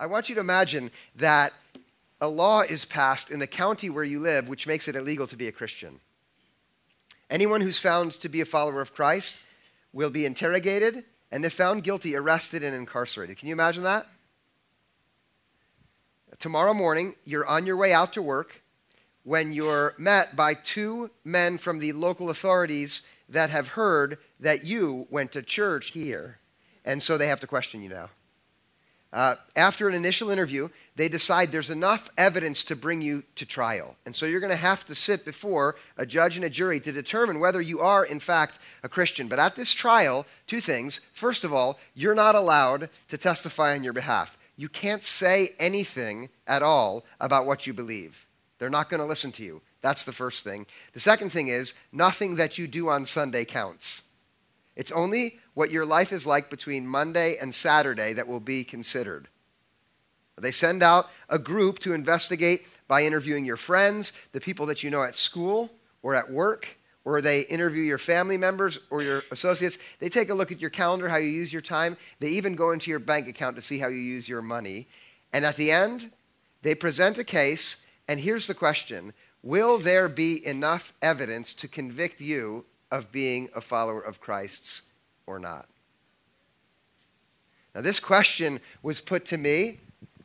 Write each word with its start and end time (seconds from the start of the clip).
I 0.00 0.06
want 0.06 0.30
you 0.30 0.34
to 0.36 0.40
imagine 0.40 0.90
that 1.16 1.52
a 2.22 2.26
law 2.26 2.62
is 2.62 2.86
passed 2.86 3.30
in 3.30 3.38
the 3.38 3.46
county 3.46 3.90
where 3.90 4.02
you 4.02 4.18
live 4.18 4.48
which 4.48 4.66
makes 4.66 4.88
it 4.88 4.96
illegal 4.96 5.26
to 5.26 5.36
be 5.36 5.46
a 5.46 5.52
Christian. 5.52 6.00
Anyone 7.28 7.60
who's 7.60 7.78
found 7.78 8.12
to 8.12 8.30
be 8.30 8.40
a 8.40 8.46
follower 8.46 8.80
of 8.80 8.94
Christ 8.94 9.36
will 9.92 10.08
be 10.08 10.24
interrogated 10.24 11.04
and, 11.30 11.44
if 11.44 11.52
found 11.52 11.84
guilty, 11.84 12.16
arrested 12.16 12.62
and 12.62 12.74
incarcerated. 12.74 13.36
Can 13.36 13.48
you 13.48 13.52
imagine 13.52 13.82
that? 13.82 14.06
Tomorrow 16.38 16.72
morning, 16.72 17.14
you're 17.26 17.46
on 17.46 17.66
your 17.66 17.76
way 17.76 17.92
out 17.92 18.14
to 18.14 18.22
work 18.22 18.62
when 19.24 19.52
you're 19.52 19.94
met 19.98 20.34
by 20.34 20.54
two 20.54 21.10
men 21.24 21.58
from 21.58 21.78
the 21.78 21.92
local 21.92 22.30
authorities 22.30 23.02
that 23.28 23.50
have 23.50 23.68
heard 23.68 24.16
that 24.40 24.64
you 24.64 25.06
went 25.10 25.30
to 25.32 25.42
church 25.42 25.90
here. 25.90 26.38
And 26.86 27.02
so 27.02 27.18
they 27.18 27.28
have 27.28 27.40
to 27.40 27.46
question 27.46 27.82
you 27.82 27.90
now. 27.90 28.08
Uh, 29.12 29.34
after 29.56 29.88
an 29.88 29.94
initial 29.94 30.30
interview, 30.30 30.68
they 30.94 31.08
decide 31.08 31.50
there's 31.50 31.70
enough 31.70 32.08
evidence 32.16 32.62
to 32.62 32.76
bring 32.76 33.00
you 33.00 33.24
to 33.34 33.44
trial. 33.44 33.96
And 34.06 34.14
so 34.14 34.24
you're 34.24 34.38
going 34.38 34.52
to 34.52 34.56
have 34.56 34.84
to 34.86 34.94
sit 34.94 35.24
before 35.24 35.74
a 35.96 36.06
judge 36.06 36.36
and 36.36 36.44
a 36.44 36.50
jury 36.50 36.78
to 36.80 36.92
determine 36.92 37.40
whether 37.40 37.60
you 37.60 37.80
are, 37.80 38.04
in 38.04 38.20
fact, 38.20 38.60
a 38.84 38.88
Christian. 38.88 39.26
But 39.26 39.40
at 39.40 39.56
this 39.56 39.72
trial, 39.72 40.26
two 40.46 40.60
things. 40.60 41.00
First 41.12 41.44
of 41.44 41.52
all, 41.52 41.80
you're 41.94 42.14
not 42.14 42.36
allowed 42.36 42.88
to 43.08 43.18
testify 43.18 43.74
on 43.74 43.82
your 43.82 43.92
behalf. 43.92 44.38
You 44.56 44.68
can't 44.68 45.02
say 45.02 45.54
anything 45.58 46.28
at 46.46 46.62
all 46.62 47.04
about 47.18 47.46
what 47.46 47.66
you 47.66 47.72
believe. 47.72 48.28
They're 48.58 48.70
not 48.70 48.90
going 48.90 49.00
to 49.00 49.06
listen 49.06 49.32
to 49.32 49.42
you. 49.42 49.62
That's 49.80 50.04
the 50.04 50.12
first 50.12 50.44
thing. 50.44 50.66
The 50.92 51.00
second 51.00 51.30
thing 51.30 51.48
is 51.48 51.74
nothing 51.90 52.36
that 52.36 52.58
you 52.58 52.68
do 52.68 52.88
on 52.90 53.06
Sunday 53.06 53.44
counts. 53.44 54.04
It's 54.76 54.92
only 54.92 55.39
what 55.54 55.70
your 55.70 55.84
life 55.84 56.12
is 56.12 56.26
like 56.26 56.50
between 56.50 56.86
Monday 56.86 57.36
and 57.36 57.54
Saturday 57.54 58.12
that 58.12 58.28
will 58.28 58.40
be 58.40 58.64
considered. 58.64 59.28
They 60.38 60.52
send 60.52 60.82
out 60.82 61.10
a 61.28 61.38
group 61.38 61.78
to 61.80 61.92
investigate 61.92 62.66
by 62.88 63.04
interviewing 63.04 63.44
your 63.44 63.56
friends, 63.56 64.12
the 64.32 64.40
people 64.40 64.66
that 64.66 64.82
you 64.82 64.90
know 64.90 65.02
at 65.02 65.14
school 65.14 65.70
or 66.02 66.14
at 66.14 66.30
work, 66.30 66.66
or 67.04 67.20
they 67.20 67.42
interview 67.42 67.82
your 67.82 67.98
family 67.98 68.36
members 68.36 68.78
or 68.90 69.02
your 69.02 69.22
associates. 69.30 69.78
They 69.98 70.08
take 70.08 70.30
a 70.30 70.34
look 70.34 70.52
at 70.52 70.60
your 70.60 70.70
calendar, 70.70 71.08
how 71.08 71.16
you 71.16 71.28
use 71.28 71.52
your 71.52 71.62
time. 71.62 71.96
They 72.18 72.28
even 72.30 72.54
go 72.54 72.72
into 72.72 72.90
your 72.90 72.98
bank 72.98 73.28
account 73.28 73.56
to 73.56 73.62
see 73.62 73.78
how 73.78 73.88
you 73.88 73.98
use 73.98 74.28
your 74.28 74.42
money. 74.42 74.88
And 75.32 75.44
at 75.44 75.56
the 75.56 75.70
end, 75.70 76.10
they 76.62 76.74
present 76.74 77.16
a 77.18 77.24
case, 77.24 77.76
and 78.08 78.20
here's 78.20 78.46
the 78.46 78.54
question 78.54 79.12
Will 79.42 79.78
there 79.78 80.08
be 80.08 80.44
enough 80.46 80.92
evidence 81.00 81.54
to 81.54 81.68
convict 81.68 82.20
you 82.20 82.66
of 82.90 83.12
being 83.12 83.48
a 83.54 83.60
follower 83.60 84.00
of 84.00 84.20
Christ's 84.20 84.82
or 85.30 85.38
not? 85.38 85.66
Now, 87.74 87.80
this 87.80 88.00
question 88.00 88.60
was 88.82 89.00
put 89.00 89.24
to 89.26 89.38
me 89.38 89.78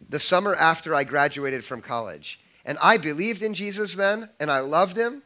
the 0.10 0.20
summer 0.20 0.56
after 0.56 0.96
I 0.96 1.04
graduated 1.04 1.64
from 1.64 1.82
college. 1.82 2.40
And 2.66 2.78
I 2.82 2.98
believed 2.98 3.44
in 3.44 3.54
Jesus 3.54 3.96
then, 3.96 4.30
and 4.40 4.52
I 4.52 4.60
loved 4.60 4.98
him. 4.98 5.22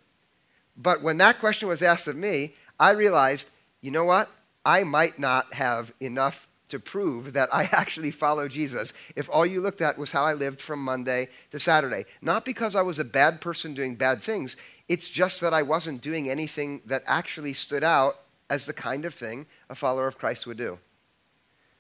But 0.76 1.02
when 1.02 1.18
that 1.18 1.40
question 1.40 1.70
was 1.70 1.82
asked 1.82 2.08
of 2.08 2.16
me, 2.16 2.56
I 2.80 2.92
realized, 2.92 3.50
you 3.82 3.92
know 3.92 4.06
what? 4.06 4.30
I 4.66 4.84
might 4.84 5.18
not 5.18 5.54
have 5.54 5.94
enough 6.02 6.48
to 6.68 6.80
prove 6.80 7.34
that 7.34 7.50
I 7.54 7.64
actually 7.72 8.12
follow 8.12 8.48
Jesus 8.48 8.94
if 9.16 9.30
all 9.30 9.46
you 9.46 9.62
looked 9.62 9.82
at 9.82 9.98
was 9.98 10.12
how 10.12 10.24
I 10.24 10.34
lived 10.34 10.62
from 10.62 10.84
Monday 10.84 11.30
to 11.52 11.60
Saturday. 11.60 12.06
Not 12.22 12.46
because 12.46 12.76
I 12.76 12.82
was 12.82 13.00
a 13.00 13.06
bad 13.06 13.42
person 13.42 13.74
doing 13.74 13.96
bad 13.96 14.22
things, 14.22 14.58
it's 14.88 15.10
just 15.10 15.42
that 15.42 15.54
I 15.54 15.62
wasn't 15.62 16.02
doing 16.02 16.30
anything 16.30 16.82
that 16.86 17.04
actually 17.06 17.54
stood 17.54 17.84
out 17.84 18.20
as 18.50 18.66
the 18.66 18.74
kind 18.74 19.06
of 19.06 19.14
thing 19.14 19.46
a 19.70 19.76
follower 19.76 20.08
of 20.08 20.18
Christ 20.18 20.48
would 20.48 20.58
do. 20.58 20.80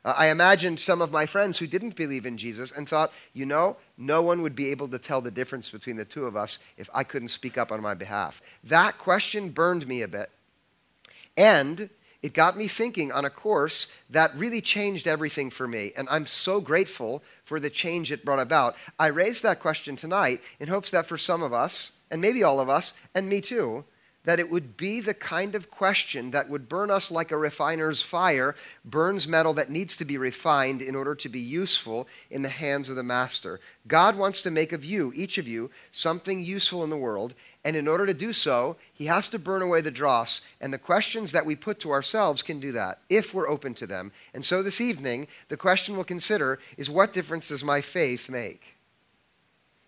Uh, 0.05 0.13
I 0.17 0.29
imagined 0.29 0.79
some 0.79 1.01
of 1.01 1.11
my 1.11 1.25
friends 1.25 1.57
who 1.57 1.67
didn't 1.67 1.95
believe 1.95 2.25
in 2.25 2.37
Jesus 2.37 2.71
and 2.71 2.87
thought, 2.87 3.11
you 3.33 3.45
know, 3.45 3.75
no 3.97 4.21
one 4.21 4.41
would 4.41 4.55
be 4.55 4.71
able 4.71 4.87
to 4.87 4.99
tell 4.99 5.19
the 5.19 5.31
difference 5.31 5.69
between 5.69 5.97
the 5.97 6.05
two 6.05 6.25
of 6.25 6.37
us 6.37 6.57
if 6.77 6.89
I 6.93 7.03
couldn't 7.03 7.27
speak 7.29 7.57
up 7.57 7.71
on 7.71 7.81
my 7.81 7.95
behalf. 7.95 8.41
That 8.63 8.97
question 8.97 9.49
burned 9.49 9.87
me 9.87 10.01
a 10.01 10.07
bit. 10.07 10.29
And 11.35 11.89
it 12.21 12.33
got 12.33 12.57
me 12.57 12.67
thinking 12.67 13.11
on 13.11 13.25
a 13.25 13.29
course 13.29 13.87
that 14.09 14.35
really 14.35 14.61
changed 14.61 15.07
everything 15.07 15.49
for 15.49 15.67
me. 15.67 15.93
And 15.95 16.07
I'm 16.09 16.25
so 16.25 16.59
grateful 16.61 17.23
for 17.43 17.59
the 17.59 17.69
change 17.69 18.11
it 18.11 18.25
brought 18.25 18.39
about. 18.39 18.75
I 18.97 19.07
raised 19.07 19.43
that 19.43 19.59
question 19.59 19.95
tonight 19.95 20.41
in 20.59 20.67
hopes 20.67 20.91
that 20.91 21.07
for 21.07 21.17
some 21.17 21.41
of 21.41 21.53
us, 21.53 21.93
and 22.11 22.21
maybe 22.21 22.43
all 22.43 22.59
of 22.59 22.69
us, 22.69 22.93
and 23.15 23.27
me 23.27 23.41
too, 23.41 23.85
that 24.29 24.39
it 24.39 24.51
would 24.51 24.77
be 24.77 24.99
the 24.99 25.15
kind 25.15 25.55
of 25.55 25.71
question 25.71 26.29
that 26.29 26.47
would 26.47 26.69
burn 26.69 26.91
us 26.91 27.09
like 27.09 27.31
a 27.31 27.37
refiner's 27.37 28.03
fire 28.03 28.55
burns 28.85 29.27
metal 29.27 29.55
that 29.55 29.71
needs 29.71 29.95
to 29.95 30.05
be 30.05 30.19
refined 30.19 30.83
in 30.83 30.95
order 30.95 31.15
to 31.15 31.27
be 31.27 31.39
useful 31.39 32.07
in 32.29 32.43
the 32.43 32.49
hands 32.49 32.89
of 32.89 32.95
the 32.95 33.01
master. 33.01 33.59
God 33.87 34.15
wants 34.15 34.43
to 34.43 34.51
make 34.51 34.71
of 34.71 34.85
you, 34.85 35.11
each 35.15 35.39
of 35.39 35.47
you, 35.47 35.71
something 35.89 36.43
useful 36.43 36.83
in 36.83 36.91
the 36.91 36.95
world, 36.95 37.33
and 37.65 37.75
in 37.75 37.87
order 37.87 38.05
to 38.05 38.13
do 38.13 38.31
so, 38.31 38.75
he 38.93 39.07
has 39.07 39.29
to 39.29 39.39
burn 39.39 39.63
away 39.63 39.81
the 39.81 39.89
dross, 39.89 40.41
and 40.61 40.71
the 40.71 40.77
questions 40.77 41.31
that 41.31 41.47
we 41.47 41.55
put 41.55 41.79
to 41.79 41.89
ourselves 41.89 42.43
can 42.43 42.59
do 42.59 42.71
that 42.73 42.99
if 43.09 43.33
we're 43.33 43.49
open 43.49 43.73
to 43.73 43.87
them. 43.87 44.11
And 44.35 44.45
so 44.45 44.61
this 44.61 44.79
evening, 44.79 45.27
the 45.47 45.57
question 45.57 45.95
we'll 45.95 46.03
consider 46.03 46.59
is 46.77 46.87
what 46.87 47.13
difference 47.13 47.47
does 47.47 47.63
my 47.63 47.81
faith 47.81 48.29
make? 48.29 48.75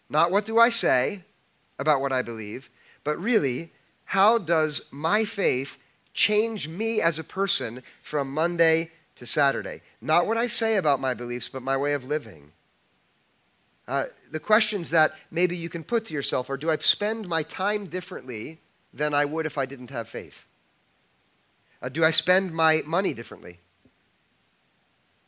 Not 0.10 0.32
what 0.32 0.48
do 0.48 0.58
I 0.58 0.70
say 0.70 1.22
about 1.78 2.02
what 2.02 2.12
I 2.12 2.24
believe, 2.24 2.72
but 3.04 3.20
really, 3.20 3.72
how 4.12 4.38
does 4.38 4.82
my 4.92 5.24
faith 5.24 5.78
change 6.14 6.68
me 6.68 7.00
as 7.00 7.18
a 7.18 7.24
person 7.24 7.82
from 8.02 8.30
Monday 8.30 8.92
to 9.16 9.26
Saturday? 9.26 9.82
Not 10.02 10.28
what 10.28 10.36
I 10.36 10.48
say 10.48 10.76
about 10.76 11.00
my 11.00 11.14
beliefs, 11.14 11.48
but 11.48 11.64
my 11.64 11.78
way 11.78 11.94
of 11.94 12.04
living. 12.04 12.52
Uh, 13.88 14.08
the 14.30 14.40
questions 14.40 14.90
that 14.90 15.14
maybe 15.32 15.56
you 15.56 15.70
can 15.70 15.86
put 15.86 16.04
to 16.08 16.14
yourself 16.14 16.50
are 16.50 16.58
Do 16.58 16.70
I 16.70 16.76
spend 16.76 17.30
my 17.30 17.42
time 17.42 17.86
differently 17.86 18.60
than 18.94 19.14
I 19.14 19.24
would 19.24 19.46
if 19.46 19.58
I 19.58 19.66
didn't 19.66 19.92
have 19.92 20.10
faith? 20.10 20.44
Uh, 21.82 21.88
do 21.88 22.04
I 22.04 22.12
spend 22.12 22.52
my 22.52 22.82
money 22.86 23.14
differently? 23.14 23.60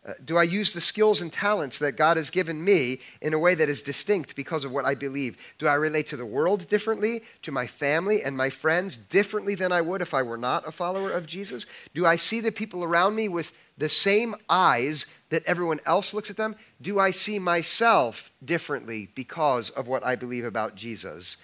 Uh, 0.05 0.11
do 0.25 0.37
I 0.37 0.43
use 0.43 0.73
the 0.73 0.81
skills 0.81 1.21
and 1.21 1.31
talents 1.31 1.79
that 1.79 1.93
God 1.93 2.17
has 2.17 2.29
given 2.29 2.63
me 2.63 2.99
in 3.21 3.33
a 3.33 3.39
way 3.39 3.55
that 3.55 3.69
is 3.69 3.81
distinct 3.81 4.35
because 4.35 4.65
of 4.65 4.71
what 4.71 4.83
I 4.83 4.95
believe? 4.95 5.37
Do 5.59 5.67
I 5.67 5.75
relate 5.75 6.07
to 6.07 6.17
the 6.17 6.25
world 6.25 6.67
differently, 6.67 7.23
to 7.43 7.53
my 7.53 7.67
family 7.67 8.21
and 8.21 8.35
my 8.35 8.49
friends 8.49 8.97
differently 8.97 9.55
than 9.55 9.71
I 9.71 9.79
would 9.79 10.01
if 10.01 10.13
I 10.13 10.21
were 10.21 10.37
not 10.37 10.67
a 10.67 10.73
follower 10.73 11.09
of 11.09 11.25
Jesus? 11.25 11.65
Do 11.93 12.05
I 12.05 12.17
see 12.17 12.41
the 12.41 12.51
people 12.51 12.83
around 12.83 13.15
me 13.15 13.29
with 13.29 13.53
the 13.77 13.87
same 13.87 14.35
eyes 14.49 15.05
that 15.29 15.45
everyone 15.45 15.79
else 15.85 16.13
looks 16.13 16.29
at 16.29 16.37
them? 16.37 16.57
Do 16.81 16.99
I 16.99 17.11
see 17.11 17.39
myself 17.39 18.29
differently 18.43 19.09
because 19.15 19.69
of 19.69 19.87
what 19.87 20.05
I 20.05 20.17
believe 20.17 20.45
about 20.45 20.75
Jesus? 20.75 21.37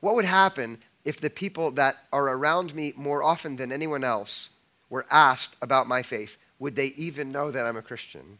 What 0.00 0.16
would 0.16 0.24
happen 0.24 0.78
if 1.04 1.20
the 1.20 1.30
people 1.30 1.70
that 1.72 1.98
are 2.12 2.28
around 2.28 2.74
me 2.74 2.92
more 2.96 3.22
often 3.22 3.54
than 3.54 3.70
anyone 3.70 4.02
else 4.02 4.50
were 4.90 5.06
asked 5.08 5.56
about 5.62 5.86
my 5.86 6.02
faith? 6.02 6.36
Would 6.58 6.76
they 6.76 6.86
even 6.96 7.32
know 7.32 7.50
that 7.50 7.66
I'm 7.66 7.76
a 7.76 7.82
Christian? 7.82 8.38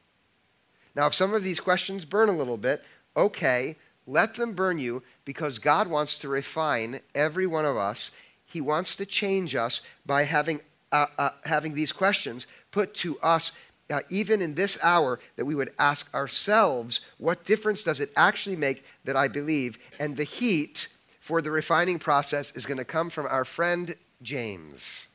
Now, 0.94 1.06
if 1.06 1.14
some 1.14 1.34
of 1.34 1.44
these 1.44 1.60
questions 1.60 2.04
burn 2.04 2.28
a 2.28 2.36
little 2.36 2.56
bit, 2.56 2.82
okay, 3.16 3.76
let 4.06 4.34
them 4.34 4.52
burn 4.52 4.78
you 4.78 5.02
because 5.24 5.58
God 5.58 5.88
wants 5.88 6.18
to 6.18 6.28
refine 6.28 7.00
every 7.14 7.46
one 7.46 7.64
of 7.64 7.76
us. 7.76 8.12
He 8.46 8.60
wants 8.60 8.96
to 8.96 9.06
change 9.06 9.54
us 9.54 9.82
by 10.06 10.24
having, 10.24 10.60
uh, 10.92 11.06
uh, 11.18 11.30
having 11.44 11.74
these 11.74 11.92
questions 11.92 12.46
put 12.70 12.94
to 12.94 13.18
us. 13.20 13.52
Uh, 13.88 14.00
even 14.08 14.42
in 14.42 14.54
this 14.54 14.78
hour, 14.82 15.20
that 15.36 15.44
we 15.44 15.54
would 15.54 15.72
ask 15.78 16.12
ourselves, 16.12 17.00
what 17.18 17.44
difference 17.44 17.84
does 17.84 18.00
it 18.00 18.10
actually 18.16 18.56
make 18.56 18.84
that 19.04 19.14
I 19.14 19.28
believe? 19.28 19.78
And 20.00 20.16
the 20.16 20.24
heat 20.24 20.88
for 21.20 21.40
the 21.40 21.52
refining 21.52 22.00
process 22.00 22.50
is 22.56 22.66
going 22.66 22.78
to 22.78 22.84
come 22.84 23.10
from 23.10 23.26
our 23.26 23.44
friend 23.44 23.94
James 24.22 25.06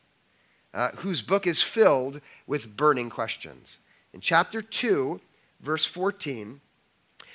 uh, 0.73 0.89
whose 0.97 1.21
book 1.21 1.45
is 1.45 1.61
filled 1.61 2.21
with 2.47 2.75
burning 2.75 3.09
questions. 3.09 3.77
In 4.13 4.21
chapter 4.21 4.61
2, 4.61 5.19
verse 5.61 5.85
14, 5.85 6.61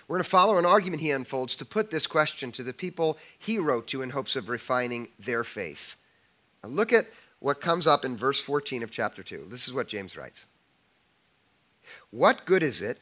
we're 0.08 0.16
going 0.16 0.24
to 0.24 0.30
follow 0.30 0.58
an 0.58 0.66
argument 0.66 1.02
he 1.02 1.10
unfolds 1.10 1.56
to 1.56 1.64
put 1.64 1.90
this 1.90 2.06
question 2.06 2.52
to 2.52 2.62
the 2.62 2.72
people 2.72 3.18
he 3.38 3.58
wrote 3.58 3.86
to 3.88 4.02
in 4.02 4.10
hopes 4.10 4.36
of 4.36 4.48
refining 4.48 5.08
their 5.18 5.42
faith. 5.42 5.96
Now 6.62 6.70
look 6.70 6.92
at 6.92 7.06
what 7.40 7.60
comes 7.60 7.86
up 7.86 8.04
in 8.04 8.16
verse 8.16 8.40
14 8.40 8.82
of 8.82 8.90
chapter 8.90 9.22
2. 9.22 9.48
This 9.50 9.66
is 9.66 9.74
what 9.74 9.88
James 9.88 10.16
writes 10.16 10.46
What 12.10 12.46
good 12.46 12.62
is 12.62 12.80
it, 12.80 12.98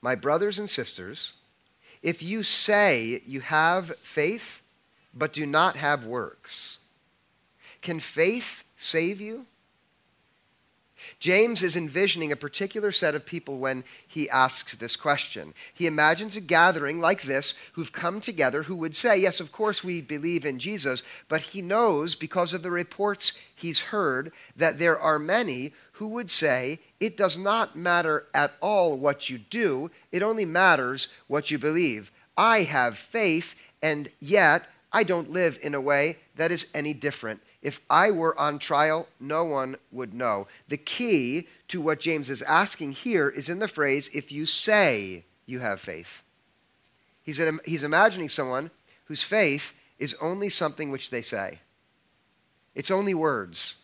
my 0.00 0.14
brothers 0.14 0.58
and 0.58 0.68
sisters, 0.68 1.34
if 2.02 2.22
you 2.22 2.42
say 2.42 3.22
you 3.26 3.40
have 3.40 3.96
faith 3.98 4.62
but 5.14 5.32
do 5.32 5.46
not 5.46 5.76
have 5.76 6.04
works? 6.04 6.78
Can 7.80 8.00
faith 8.00 8.64
save 8.76 9.20
you? 9.20 9.46
James 11.18 11.62
is 11.62 11.76
envisioning 11.76 12.32
a 12.32 12.36
particular 12.36 12.92
set 12.92 13.14
of 13.14 13.26
people 13.26 13.58
when 13.58 13.84
he 14.06 14.28
asks 14.30 14.76
this 14.76 14.96
question. 14.96 15.54
He 15.72 15.86
imagines 15.86 16.36
a 16.36 16.40
gathering 16.40 17.00
like 17.00 17.22
this 17.22 17.54
who've 17.72 17.92
come 17.92 18.20
together 18.20 18.64
who 18.64 18.76
would 18.76 18.94
say, 18.94 19.18
Yes, 19.18 19.40
of 19.40 19.52
course 19.52 19.82
we 19.82 20.00
believe 20.02 20.44
in 20.44 20.58
Jesus, 20.58 21.02
but 21.28 21.40
he 21.40 21.62
knows 21.62 22.14
because 22.14 22.52
of 22.52 22.62
the 22.62 22.70
reports 22.70 23.32
he's 23.54 23.80
heard 23.80 24.32
that 24.56 24.78
there 24.78 24.98
are 24.98 25.18
many 25.18 25.72
who 25.92 26.08
would 26.08 26.30
say 26.30 26.78
it 27.00 27.16
does 27.16 27.38
not 27.38 27.76
matter 27.76 28.26
at 28.34 28.52
all 28.60 28.96
what 28.96 29.30
you 29.30 29.38
do, 29.38 29.90
it 30.12 30.22
only 30.22 30.44
matters 30.44 31.08
what 31.26 31.50
you 31.50 31.58
believe. 31.58 32.12
I 32.36 32.64
have 32.64 32.98
faith, 32.98 33.54
and 33.82 34.10
yet 34.20 34.66
I 34.92 35.02
don't 35.02 35.30
live 35.30 35.58
in 35.62 35.74
a 35.74 35.80
way 35.80 36.18
that 36.36 36.52
is 36.52 36.66
any 36.74 36.94
different. 36.94 37.42
If 37.62 37.80
I 37.90 38.10
were 38.10 38.38
on 38.38 38.58
trial, 38.58 39.08
no 39.18 39.44
one 39.44 39.76
would 39.90 40.14
know. 40.14 40.46
The 40.68 40.76
key 40.76 41.48
to 41.68 41.80
what 41.80 42.00
James 42.00 42.30
is 42.30 42.42
asking 42.42 42.92
here 42.92 43.28
is 43.28 43.48
in 43.48 43.58
the 43.58 43.68
phrase, 43.68 44.08
if 44.14 44.30
you 44.30 44.46
say 44.46 45.24
you 45.46 45.60
have 45.60 45.80
faith. 45.80 46.22
He's, 47.22 47.40
he's 47.64 47.82
imagining 47.82 48.28
someone 48.28 48.70
whose 49.06 49.22
faith 49.22 49.74
is 49.98 50.14
only 50.20 50.48
something 50.48 50.90
which 50.90 51.10
they 51.10 51.22
say, 51.22 51.60
it's 52.74 52.90
only 52.90 53.14
words. 53.14 53.76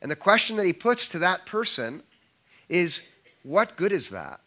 And 0.00 0.10
the 0.10 0.16
question 0.16 0.56
that 0.56 0.66
he 0.66 0.72
puts 0.72 1.08
to 1.08 1.18
that 1.18 1.46
person 1.46 2.02
is, 2.68 3.02
what 3.42 3.76
good 3.76 3.92
is 3.92 4.10
that? 4.10 4.40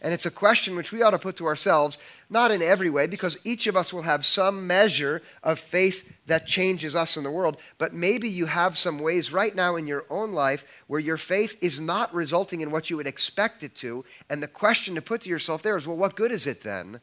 And 0.00 0.14
it's 0.14 0.26
a 0.26 0.30
question 0.30 0.76
which 0.76 0.92
we 0.92 1.02
ought 1.02 1.10
to 1.10 1.18
put 1.18 1.36
to 1.36 1.46
ourselves, 1.46 1.98
not 2.30 2.52
in 2.52 2.62
every 2.62 2.88
way, 2.88 3.08
because 3.08 3.36
each 3.42 3.66
of 3.66 3.76
us 3.76 3.92
will 3.92 4.02
have 4.02 4.24
some 4.24 4.66
measure 4.66 5.22
of 5.42 5.58
faith 5.58 6.08
that 6.26 6.46
changes 6.46 6.94
us 6.94 7.16
in 7.16 7.24
the 7.24 7.30
world. 7.30 7.56
But 7.78 7.94
maybe 7.94 8.28
you 8.28 8.46
have 8.46 8.78
some 8.78 9.00
ways 9.00 9.32
right 9.32 9.54
now 9.54 9.74
in 9.74 9.88
your 9.88 10.04
own 10.08 10.32
life 10.32 10.64
where 10.86 11.00
your 11.00 11.16
faith 11.16 11.56
is 11.60 11.80
not 11.80 12.14
resulting 12.14 12.60
in 12.60 12.70
what 12.70 12.90
you 12.90 12.96
would 12.96 13.08
expect 13.08 13.64
it 13.64 13.74
to. 13.76 14.04
And 14.30 14.40
the 14.40 14.48
question 14.48 14.94
to 14.94 15.02
put 15.02 15.22
to 15.22 15.28
yourself 15.28 15.62
there 15.62 15.76
is, 15.76 15.86
well, 15.86 15.96
what 15.96 16.14
good 16.14 16.30
is 16.30 16.46
it 16.46 16.62
then? 16.62 17.00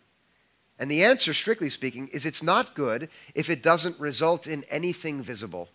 And 0.80 0.90
the 0.90 1.04
answer, 1.04 1.34
strictly 1.34 1.70
speaking, 1.70 2.08
is 2.10 2.26
it's 2.26 2.44
not 2.44 2.76
good 2.76 3.10
if 3.34 3.50
it 3.50 3.64
doesn't 3.64 4.00
result 4.00 4.48
in 4.48 4.64
anything 4.70 5.22
visible. 5.22 5.70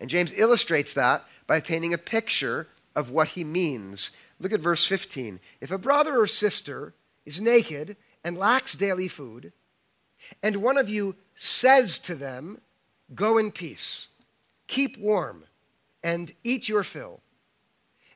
And 0.00 0.08
James 0.08 0.32
illustrates 0.32 0.94
that 0.94 1.24
by 1.46 1.60
painting 1.60 1.92
a 1.92 1.98
picture 1.98 2.68
of 2.94 3.10
what 3.10 3.28
he 3.28 3.44
means 3.44 4.10
Look 4.40 4.52
at 4.52 4.60
verse 4.60 4.84
15. 4.84 5.40
If 5.60 5.70
a 5.70 5.78
brother 5.78 6.18
or 6.18 6.26
sister 6.26 6.94
is 7.26 7.40
naked 7.40 7.96
and 8.24 8.38
lacks 8.38 8.74
daily 8.74 9.08
food, 9.08 9.52
and 10.42 10.56
one 10.56 10.78
of 10.78 10.88
you 10.88 11.16
says 11.34 11.98
to 11.98 12.14
them, 12.14 12.60
Go 13.14 13.38
in 13.38 13.52
peace, 13.52 14.08
keep 14.66 14.98
warm, 14.98 15.44
and 16.04 16.32
eat 16.44 16.68
your 16.68 16.84
fill, 16.84 17.20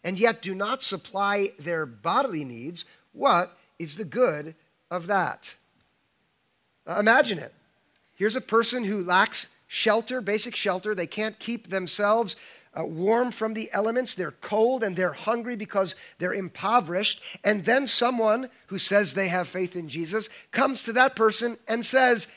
and 0.05 0.19
yet 0.19 0.43
do 0.43 0.55
not 0.55 0.83
supply 0.83 1.53
their 1.59 1.87
bodily 1.87 2.45
needs, 2.45 2.85
what 3.13 3.57
is 3.79 3.97
the 3.97 4.05
good 4.05 4.55
of 4.91 5.07
that? 5.07 5.55
Uh, 6.87 6.97
imagine 6.99 7.39
it. 7.39 7.55
Here's 8.15 8.37
a 8.37 8.41
person 8.41 8.85
who 8.85 9.03
lacks 9.03 9.49
shelter, 9.67 10.21
basic 10.21 10.55
shelter. 10.55 10.95
They 10.95 11.07
can't 11.07 11.39
keep 11.39 11.71
themselves 11.71 12.37
uh, 12.75 12.85
warm 12.85 13.31
from 13.31 13.55
the 13.55 13.69
elements, 13.73 14.15
they're 14.15 14.31
cold 14.31 14.83
and 14.83 14.97
they're 14.97 15.13
hungry 15.13 15.57
because 15.57 15.95
they're 16.19 16.33
impoverished. 16.33 17.21
And 17.45 17.65
then 17.65 17.87
someone 17.87 18.49
who 18.69 18.79
says 18.79 19.13
they 19.13 19.29
have 19.29 19.49
faith 19.49 19.77
in 19.77 19.89
Jesus 19.89 20.29
comes 20.51 20.83
to 20.85 20.93
that 20.95 21.15
person 21.15 21.59
and 21.69 21.85
says, 21.85 22.29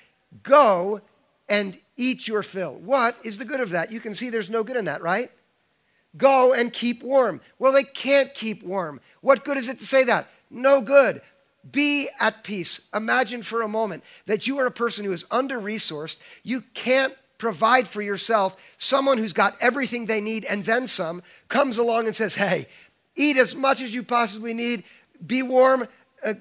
Go 0.44 1.02
and 1.48 1.78
eat 1.96 2.28
your 2.28 2.44
fill. 2.44 2.74
What 2.76 3.16
is 3.24 3.38
the 3.38 3.46
good 3.46 3.62
of 3.62 3.70
that? 3.70 3.92
You 3.92 4.00
can 4.00 4.14
see 4.14 4.30
there's 4.30 4.50
no 4.50 4.64
good 4.64 4.76
in 4.76 4.86
that, 4.86 5.02
right? 5.02 5.32
Go 6.18 6.54
and 6.54 6.72
keep 6.72 7.04
warm. 7.04 7.42
Well, 7.60 7.72
they 7.72 7.84
can't 7.84 8.34
keep 8.34 8.64
warm. 8.64 9.00
What 9.22 9.46
good 9.46 9.58
is 9.58 9.68
it 9.68 9.80
to 9.80 9.86
say 9.86 10.04
that? 10.06 10.30
No 10.50 10.82
good. 10.82 11.22
Be 11.70 12.10
at 12.20 12.44
peace. 12.44 12.88
Imagine 12.94 13.42
for 13.42 13.62
a 13.62 13.68
moment 13.68 14.04
that 14.26 14.48
you 14.48 14.60
are 14.60 14.66
a 14.66 14.72
person 14.72 15.06
who 15.06 15.12
is 15.12 15.26
under 15.32 15.60
resourced. 15.60 16.18
You 16.44 16.62
can't 16.74 17.14
provide 17.38 17.88
for 17.88 18.02
yourself, 18.02 18.56
someone 18.78 19.18
who's 19.18 19.34
got 19.34 19.56
everything 19.62 20.06
they 20.06 20.22
need 20.22 20.46
and 20.46 20.66
then 20.66 20.88
some 20.88 21.22
comes 21.50 21.78
along 21.78 22.06
and 22.06 22.16
says, 22.16 22.36
Hey, 22.36 22.68
eat 23.16 23.38
as 23.38 23.56
much 23.56 23.82
as 23.82 23.94
you 23.94 24.04
possibly 24.04 24.54
need, 24.54 24.84
be 25.26 25.42
warm, 25.42 25.88
uh, 26.24 26.34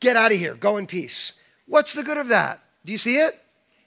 get 0.00 0.16
out 0.16 0.32
of 0.32 0.38
here, 0.38 0.54
go 0.54 0.76
in 0.76 0.86
peace. 0.86 1.32
What's 1.66 1.94
the 1.94 2.02
good 2.02 2.18
of 2.18 2.28
that? 2.28 2.60
Do 2.84 2.92
you 2.92 2.98
see 2.98 3.16
it? 3.16 3.40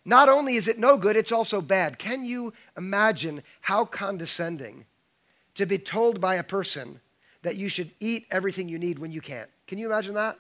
Not 0.06 0.30
only 0.30 0.56
is 0.56 0.68
it 0.68 0.80
no 0.80 0.98
good, 0.98 1.16
it's 1.16 1.32
also 1.32 1.62
bad. 1.62 2.00
Can 2.00 2.26
you 2.26 2.54
imagine 2.78 3.44
how 3.62 3.86
condescending 3.86 4.86
to 5.56 5.66
be 5.66 5.78
told 5.78 6.20
by 6.20 6.36
a 6.36 6.44
person 6.44 7.00
that 7.42 7.56
you 7.56 7.70
should 7.70 7.92
eat 8.00 8.26
everything 8.32 8.70
you 8.70 8.80
need 8.80 9.00
when 9.00 9.12
you 9.12 9.22
can't? 9.22 9.50
Can 9.68 9.78
you 9.78 9.88
imagine 9.88 10.16
that? 10.16 10.38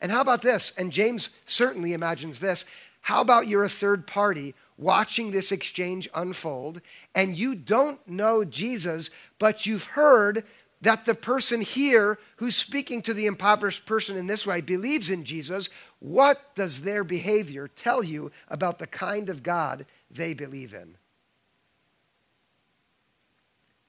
And 0.00 0.10
how 0.10 0.20
about 0.20 0.42
this? 0.42 0.72
And 0.78 0.90
James 0.90 1.30
certainly 1.44 1.92
imagines 1.92 2.40
this. 2.40 2.64
How 3.02 3.20
about 3.20 3.46
you're 3.46 3.64
a 3.64 3.68
third 3.68 4.06
party 4.06 4.54
watching 4.80 5.30
this 5.30 5.52
exchange 5.52 6.08
unfold, 6.14 6.80
and 7.14 7.36
you 7.36 7.54
don't 7.54 8.06
know 8.08 8.44
Jesus, 8.44 9.10
but 9.38 9.66
you've 9.66 9.86
heard 9.86 10.44
that 10.80 11.04
the 11.04 11.14
person 11.14 11.60
here 11.60 12.18
who's 12.36 12.56
speaking 12.56 13.02
to 13.02 13.12
the 13.12 13.26
impoverished 13.26 13.84
person 13.84 14.16
in 14.16 14.26
this 14.26 14.46
way 14.46 14.62
believes 14.62 15.10
in 15.10 15.24
Jesus, 15.24 15.68
what 15.98 16.54
does 16.54 16.80
their 16.80 17.04
behavior 17.04 17.68
tell 17.68 18.02
you 18.02 18.32
about 18.48 18.78
the 18.78 18.86
kind 18.86 19.28
of 19.28 19.42
God 19.42 19.84
they 20.10 20.32
believe 20.32 20.72
in? 20.72 20.96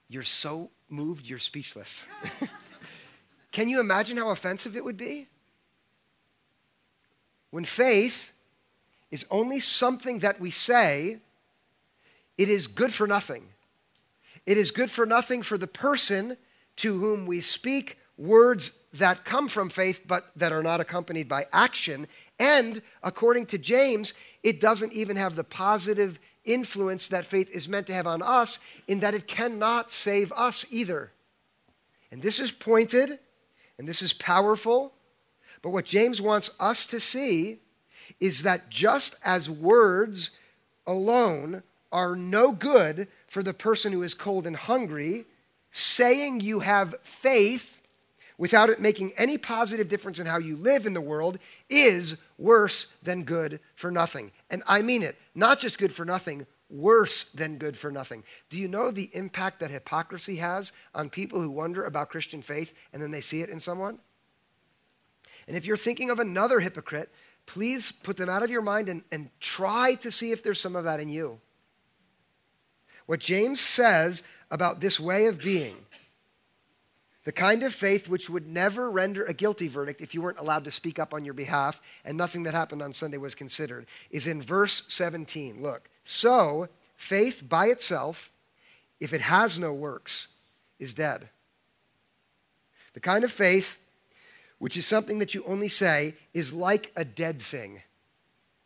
You're 0.09 0.23
so 0.23 0.71
moved, 0.89 1.25
you're 1.25 1.39
speechless. 1.39 2.05
Can 3.53 3.69
you 3.69 3.79
imagine 3.79 4.17
how 4.17 4.29
offensive 4.29 4.75
it 4.75 4.83
would 4.83 4.97
be? 4.97 5.27
When 7.49 7.63
faith 7.63 8.33
is 9.11 9.25
only 9.29 9.59
something 9.59 10.19
that 10.19 10.39
we 10.39 10.51
say, 10.51 11.19
it 12.37 12.49
is 12.49 12.67
good 12.67 12.93
for 12.93 13.05
nothing. 13.05 13.45
It 14.45 14.57
is 14.57 14.71
good 14.71 14.89
for 14.89 15.05
nothing 15.05 15.43
for 15.43 15.57
the 15.57 15.67
person 15.67 16.37
to 16.77 16.97
whom 16.97 17.25
we 17.25 17.41
speak 17.41 17.97
words 18.17 18.83
that 18.93 19.25
come 19.25 19.47
from 19.47 19.69
faith 19.69 20.01
but 20.07 20.31
that 20.35 20.51
are 20.51 20.63
not 20.63 20.79
accompanied 20.79 21.27
by 21.27 21.45
action. 21.51 22.07
And 22.39 22.81
according 23.03 23.47
to 23.47 23.57
James, 23.57 24.13
it 24.43 24.61
doesn't 24.61 24.93
even 24.93 25.15
have 25.17 25.35
the 25.35 25.43
positive 25.43 26.19
influence 26.43 27.07
that 27.09 27.25
faith 27.25 27.49
is 27.51 27.69
meant 27.69 27.87
to 27.87 27.93
have 27.93 28.07
on 28.07 28.21
us, 28.21 28.59
in 28.87 28.99
that 29.01 29.13
it 29.13 29.27
cannot 29.27 29.91
save 29.91 30.31
us 30.33 30.65
either. 30.71 31.11
And 32.11 32.21
this 32.21 32.39
is 32.39 32.51
pointed 32.51 33.19
and 33.77 33.87
this 33.87 34.01
is 34.01 34.13
powerful. 34.13 34.93
But 35.61 35.69
what 35.69 35.85
James 35.85 36.21
wants 36.21 36.51
us 36.59 36.85
to 36.87 36.99
see 36.99 37.59
is 38.21 38.43
that 38.43 38.69
just 38.69 39.15
as 39.25 39.49
words 39.49 40.31
alone 40.87 41.63
are 41.91 42.15
no 42.15 42.53
good 42.53 43.07
for 43.27 43.43
the 43.43 43.53
person 43.53 43.91
who 43.91 44.03
is 44.03 44.13
cold 44.13 44.47
and 44.47 44.55
hungry, 44.55 45.25
saying 45.71 46.39
you 46.39 46.59
have 46.59 46.95
faith 47.01 47.81
without 48.37 48.69
it 48.69 48.79
making 48.79 49.11
any 49.17 49.37
positive 49.37 49.87
difference 49.87 50.19
in 50.19 50.25
how 50.25 50.37
you 50.37 50.55
live 50.55 50.85
in 50.85 50.93
the 50.93 51.01
world 51.01 51.37
is 51.69 52.15
worse 52.37 52.87
than 53.03 53.23
good 53.23 53.59
for 53.75 53.91
nothing. 53.91 54.31
And 54.49 54.63
I 54.67 54.81
mean 54.81 55.03
it, 55.03 55.15
not 55.35 55.59
just 55.59 55.77
good 55.77 55.93
for 55.93 56.05
nothing, 56.05 56.47
worse 56.69 57.25
than 57.25 57.57
good 57.57 57.77
for 57.77 57.91
nothing. 57.91 58.23
Do 58.49 58.57
you 58.57 58.67
know 58.67 58.89
the 58.89 59.09
impact 59.13 59.59
that 59.59 59.69
hypocrisy 59.69 60.37
has 60.37 60.71
on 60.95 61.09
people 61.09 61.39
who 61.39 61.51
wonder 61.51 61.83
about 61.83 62.09
Christian 62.09 62.41
faith 62.41 62.73
and 62.93 63.01
then 63.01 63.11
they 63.11 63.21
see 63.21 63.41
it 63.41 63.49
in 63.49 63.59
someone? 63.59 63.99
And 65.47 65.57
if 65.57 65.65
you're 65.65 65.77
thinking 65.77 66.09
of 66.09 66.19
another 66.19 66.59
hypocrite 66.59 67.09
please 67.45 67.91
put 67.91 68.17
them 68.17 68.29
out 68.29 68.43
of 68.43 68.49
your 68.49 68.61
mind 68.61 68.89
and, 68.89 69.03
and 69.11 69.29
try 69.39 69.95
to 69.95 70.11
see 70.11 70.31
if 70.31 70.43
there's 70.43 70.59
some 70.59 70.75
of 70.75 70.83
that 70.85 70.99
in 70.99 71.09
you. 71.09 71.39
What 73.05 73.19
James 73.19 73.59
says 73.59 74.23
about 74.49 74.79
this 74.79 74.99
way 74.99 75.25
of 75.25 75.41
being, 75.41 75.75
the 77.23 77.31
kind 77.31 77.63
of 77.63 77.73
faith 77.73 78.09
which 78.09 78.29
would 78.29 78.47
never 78.47 78.89
render 78.89 79.23
a 79.25 79.33
guilty 79.33 79.67
verdict 79.67 80.01
if 80.01 80.13
you 80.13 80.21
weren't 80.21 80.39
allowed 80.39 80.63
to 80.63 80.71
speak 80.71 80.97
up 80.97 81.13
on 81.13 81.25
your 81.25 81.33
behalf 81.33 81.81
and 82.03 82.17
nothing 82.17 82.43
that 82.43 82.53
happened 82.53 82.81
on 82.81 82.93
Sunday 82.93 83.17
was 83.17 83.35
considered, 83.35 83.85
is 84.09 84.27
in 84.27 84.41
verse 84.41 84.83
17. 84.87 85.61
Look, 85.61 85.89
so 86.03 86.69
faith 86.95 87.43
by 87.47 87.67
itself, 87.67 88.31
if 88.99 89.13
it 89.13 89.21
has 89.21 89.59
no 89.59 89.73
works, 89.73 90.29
is 90.79 90.93
dead. 90.93 91.29
The 92.93 92.99
kind 92.99 93.23
of 93.23 93.31
faith 93.31 93.77
which 94.61 94.77
is 94.77 94.85
something 94.85 95.17
that 95.17 95.33
you 95.33 95.43
only 95.47 95.67
say, 95.67 96.13
is 96.35 96.53
like 96.53 96.91
a 96.95 97.03
dead 97.03 97.41
thing. 97.41 97.81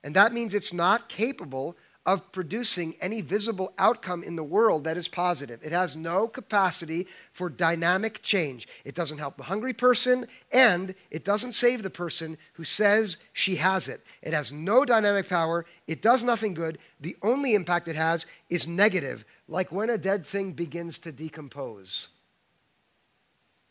And 0.04 0.14
that 0.14 0.34
means 0.34 0.54
it's 0.54 0.74
not 0.74 1.08
capable 1.08 1.78
of 2.06 2.34
producing 2.34 2.96
any 3.00 3.22
visible 3.22 3.74
outcome 3.78 4.22
in 4.22 4.36
the 4.36 4.44
world 4.44 4.84
that 4.84 4.98
is 4.98 5.08
positive. 5.08 5.62
It 5.64 5.72
has 5.72 5.96
no 5.96 6.28
capacity 6.28 7.08
for 7.32 7.50
dynamic 7.50 8.22
change. 8.22 8.68
It 8.84 8.94
doesn't 8.94 9.20
help 9.20 9.38
the 9.38 9.44
hungry 9.44 9.72
person, 9.72 10.28
and 10.52 10.94
it 11.12 11.24
doesn't 11.24 11.54
save 11.54 11.82
the 11.82 11.90
person 11.90 12.38
who 12.56 12.66
says 12.66 13.16
she 13.32 13.56
has 13.56 13.88
it. 13.88 14.02
It 14.22 14.34
has 14.34 14.52
no 14.52 14.84
dynamic 14.84 15.30
power. 15.30 15.66
It 15.88 16.02
does 16.02 16.26
nothing 16.26 16.56
good. 16.56 16.78
The 17.00 17.16
only 17.22 17.54
impact 17.54 17.88
it 17.88 17.96
has 17.96 18.26
is 18.50 18.68
negative, 18.68 19.24
like 19.48 19.72
when 19.72 19.90
a 19.90 19.98
dead 19.98 20.26
thing 20.26 20.52
begins 20.52 21.00
to 21.00 21.14
decompose. 21.14 22.10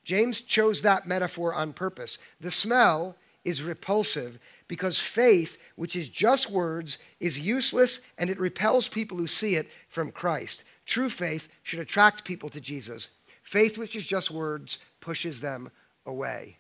James 0.05 0.41
chose 0.43 0.83
that 0.83 1.07
metaphor 1.07 1.55
on 1.55 1.73
purpose. 1.73 2.19
The 2.41 2.51
smell 2.51 3.17
is 3.45 3.63
repulsive 3.63 4.39
because 4.69 4.99
faith, 4.99 5.59
which 5.77 5.97
is 5.97 6.09
just 6.09 6.51
words, 6.51 6.99
is 7.21 7.39
useless 7.39 8.01
and 8.19 8.31
it 8.31 8.39
repels 8.39 8.89
people 8.89 9.19
who 9.19 9.27
see 9.27 9.55
it 9.57 9.71
from 9.89 10.11
Christ. 10.11 10.65
True 10.87 11.09
faith 11.09 11.49
should 11.63 11.81
attract 11.81 12.25
people 12.25 12.49
to 12.51 12.61
Jesus. 12.61 13.09
Faith, 13.43 13.77
which 13.77 13.97
is 13.97 14.07
just 14.07 14.31
words, 14.31 14.79
pushes 15.01 15.41
them 15.41 15.71
away. 16.07 16.59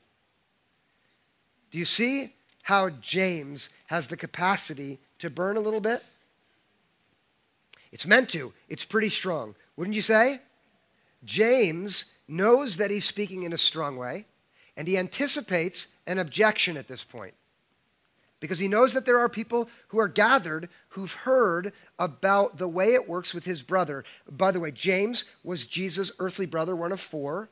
Do 1.70 1.78
you 1.78 1.84
see 1.84 2.34
how 2.62 2.90
James 2.90 3.68
has 3.86 4.08
the 4.08 4.16
capacity 4.16 4.98
to 5.18 5.28
burn 5.30 5.56
a 5.56 5.60
little 5.60 5.80
bit? 5.80 6.02
It's 7.92 8.06
meant 8.06 8.28
to. 8.30 8.52
It's 8.68 8.84
pretty 8.84 9.10
strong. 9.10 9.54
Wouldn't 9.76 9.96
you 9.96 10.02
say? 10.02 10.40
James 11.24 12.06
knows 12.28 12.76
that 12.76 12.90
he's 12.90 13.04
speaking 13.04 13.42
in 13.42 13.52
a 13.52 13.58
strong 13.58 13.96
way, 13.96 14.26
and 14.76 14.88
he 14.88 14.98
anticipates 14.98 15.88
an 16.06 16.18
objection 16.18 16.76
at 16.76 16.88
this 16.88 17.04
point 17.04 17.34
because 18.44 18.58
he 18.58 18.68
knows 18.68 18.92
that 18.92 19.06
there 19.06 19.18
are 19.18 19.28
people 19.30 19.70
who 19.88 19.98
are 19.98 20.06
gathered 20.06 20.68
who've 20.90 21.14
heard 21.14 21.72
about 21.98 22.58
the 22.58 22.68
way 22.68 22.92
it 22.92 23.08
works 23.08 23.32
with 23.32 23.46
his 23.46 23.62
brother. 23.62 24.04
By 24.30 24.50
the 24.50 24.60
way, 24.60 24.70
James 24.70 25.24
was 25.42 25.66
Jesus' 25.66 26.12
earthly 26.18 26.44
brother, 26.44 26.76
one 26.76 26.92
of 26.92 27.00
four. 27.00 27.48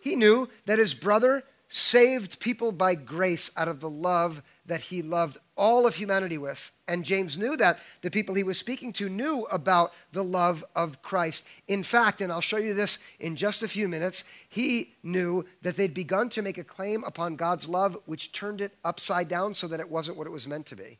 He 0.00 0.16
knew 0.16 0.48
that 0.64 0.78
his 0.78 0.94
brother 0.94 1.44
saved 1.68 2.40
people 2.40 2.72
by 2.72 2.94
grace 2.94 3.50
out 3.58 3.68
of 3.68 3.80
the 3.80 3.90
love 3.90 4.42
that 4.66 4.80
he 4.80 5.02
loved 5.02 5.38
all 5.56 5.86
of 5.86 5.96
humanity 5.96 6.38
with. 6.38 6.70
And 6.86 7.04
James 7.04 7.36
knew 7.36 7.56
that 7.56 7.78
the 8.00 8.10
people 8.10 8.34
he 8.34 8.42
was 8.42 8.58
speaking 8.58 8.92
to 8.94 9.08
knew 9.08 9.46
about 9.50 9.92
the 10.12 10.22
love 10.22 10.64
of 10.76 11.02
Christ. 11.02 11.44
In 11.68 11.82
fact, 11.82 12.20
and 12.20 12.32
I'll 12.32 12.40
show 12.40 12.58
you 12.58 12.74
this 12.74 12.98
in 13.18 13.34
just 13.34 13.62
a 13.62 13.68
few 13.68 13.88
minutes, 13.88 14.24
he 14.48 14.94
knew 15.02 15.44
that 15.62 15.76
they'd 15.76 15.94
begun 15.94 16.28
to 16.30 16.42
make 16.42 16.58
a 16.58 16.64
claim 16.64 17.02
upon 17.04 17.36
God's 17.36 17.68
love, 17.68 17.98
which 18.06 18.32
turned 18.32 18.60
it 18.60 18.76
upside 18.84 19.28
down 19.28 19.54
so 19.54 19.66
that 19.68 19.80
it 19.80 19.90
wasn't 19.90 20.16
what 20.16 20.26
it 20.26 20.32
was 20.32 20.46
meant 20.46 20.66
to 20.66 20.76
be. 20.76 20.98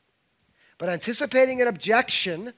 But 0.78 0.88
anticipating 0.88 1.60
an 1.60 1.68
objection 1.68 2.54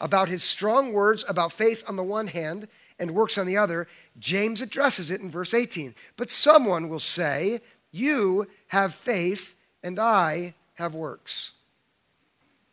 about 0.00 0.28
his 0.28 0.42
strong 0.42 0.92
words 0.92 1.24
about 1.28 1.52
faith 1.52 1.84
on 1.86 1.96
the 1.96 2.02
one 2.02 2.28
hand 2.28 2.68
and 2.98 3.12
works 3.12 3.38
on 3.38 3.46
the 3.46 3.56
other, 3.56 3.86
James 4.18 4.60
addresses 4.60 5.10
it 5.10 5.20
in 5.20 5.30
verse 5.30 5.54
18. 5.54 5.94
But 6.16 6.30
someone 6.30 6.88
will 6.88 6.98
say, 6.98 7.60
You 7.92 8.48
have 8.68 8.94
faith, 8.94 9.54
and 9.88 9.98
I 9.98 10.54
have 10.74 10.94
works. 10.94 11.52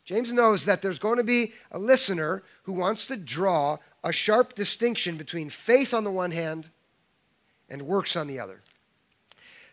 James 0.03 0.31
knows 0.31 0.65
that 0.65 0.83
there's 0.83 0.99
going 0.99 1.17
to 1.17 1.23
be 1.23 1.53
a 1.71 1.79
listener 1.79 2.43
who 2.63 2.73
wants 2.73 3.07
to 3.07 3.17
draw 3.17 3.77
a 4.03 4.13
sharp 4.13 4.53
distinction 4.53 5.17
between 5.17 5.49
faith 5.49 5.95
on 5.95 6.03
the 6.03 6.11
one 6.11 6.29
hand 6.29 6.69
and 7.67 7.81
works 7.81 8.15
on 8.15 8.27
the 8.27 8.39
other. 8.39 8.59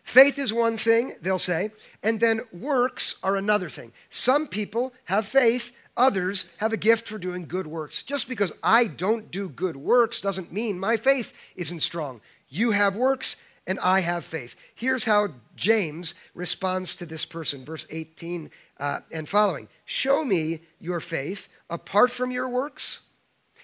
Faith 0.03 0.39
is 0.39 0.51
one 0.51 0.77
thing, 0.77 1.13
they'll 1.21 1.37
say, 1.37 1.69
and 2.01 2.19
then 2.19 2.41
works 2.51 3.17
are 3.21 3.37
another 3.37 3.69
thing. 3.69 3.91
Some 4.09 4.47
people 4.47 4.91
have 5.05 5.25
faith, 5.25 5.71
Others 5.95 6.51
have 6.57 6.73
a 6.73 6.77
gift 6.77 7.07
for 7.07 7.19
doing 7.19 7.45
good 7.45 7.67
works. 7.67 8.01
Just 8.01 8.27
because 8.27 8.51
I 8.63 8.87
don't 8.87 9.29
do 9.29 9.47
good 9.47 9.75
works 9.75 10.19
doesn't 10.19 10.51
mean 10.51 10.79
my 10.79 10.97
faith 10.97 11.33
isn't 11.55 11.81
strong. 11.81 12.19
You 12.49 12.71
have 12.71 12.95
works, 12.95 13.35
and 13.65 13.79
I 13.79 14.01
have 14.01 14.25
faith. 14.25 14.55
Here's 14.75 15.05
how 15.05 15.29
James 15.55 16.13
responds 16.33 16.95
to 16.97 17.05
this 17.05 17.25
person, 17.25 17.63
verse 17.63 17.85
18 17.89 18.51
uh, 18.79 18.99
and 19.11 19.27
following 19.27 19.67
Show 19.85 20.25
me 20.25 20.61
your 20.79 20.99
faith 20.99 21.49
apart 21.69 22.11
from 22.11 22.31
your 22.31 22.49
works, 22.49 23.01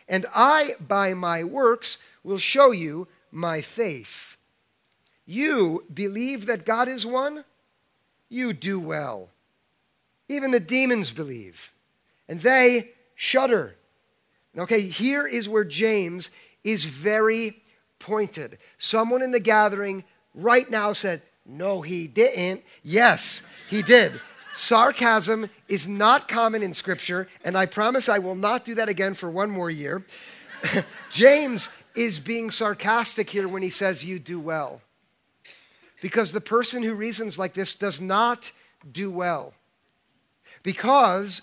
and 0.08 0.26
I, 0.34 0.76
by 0.80 1.14
my 1.14 1.44
works, 1.44 1.98
will 2.24 2.38
show 2.38 2.72
you 2.72 3.08
my 3.32 3.62
faith. 3.62 4.38
You 5.26 5.86
believe 5.94 6.48
that 6.48 6.66
God 6.66 6.88
is 6.88 7.06
one? 7.06 7.44
You 8.30 8.54
do 8.54 8.80
well. 8.80 9.30
Even 10.28 10.52
the 10.52 10.60
demons 10.60 11.12
believe 11.12 11.74
and 12.30 12.40
they 12.40 12.92
shudder. 13.16 13.76
Okay, 14.58 14.82
here 14.82 15.28
is 15.28 15.50
where 15.50 15.66
James 15.66 16.30
is 16.64 16.86
very 16.86 17.62
pointed. 18.00 18.58
Someone 18.78 19.22
in 19.22 19.32
the 19.32 19.40
gathering 19.40 20.04
right 20.34 20.70
now 20.70 20.94
said, 20.94 21.22
No, 21.46 21.82
he 21.82 22.08
didn't. 22.08 22.64
Yes, 22.84 23.42
he 23.70 23.82
did. 23.82 24.20
Sarcasm 24.52 25.50
is 25.68 25.88
not 25.88 26.28
common 26.28 26.64
in 26.64 26.74
Scripture, 26.74 27.28
and 27.44 27.58
I 27.58 27.66
promise 27.66 28.10
I 28.10 28.20
will 28.20 28.36
not 28.36 28.66
do 28.66 28.76
that 28.76 28.90
again 28.90 29.14
for 29.14 29.30
one 29.30 29.50
more 29.50 29.70
year. 29.70 30.04
James 31.12 31.70
is 31.96 32.20
being 32.20 32.50
sarcastic 32.50 33.30
here 33.30 33.48
when 33.48 33.62
he 33.62 33.70
says, 33.70 34.04
You 34.04 34.20
do 34.20 34.40
well. 34.40 34.82
Because 36.02 36.32
the 36.32 36.42
person 36.42 36.82
who 36.82 36.94
reasons 36.94 37.38
like 37.38 37.54
this 37.54 37.74
does 37.74 38.00
not 38.00 38.52
do 38.92 39.12
well. 39.12 39.54
Because 40.64 41.42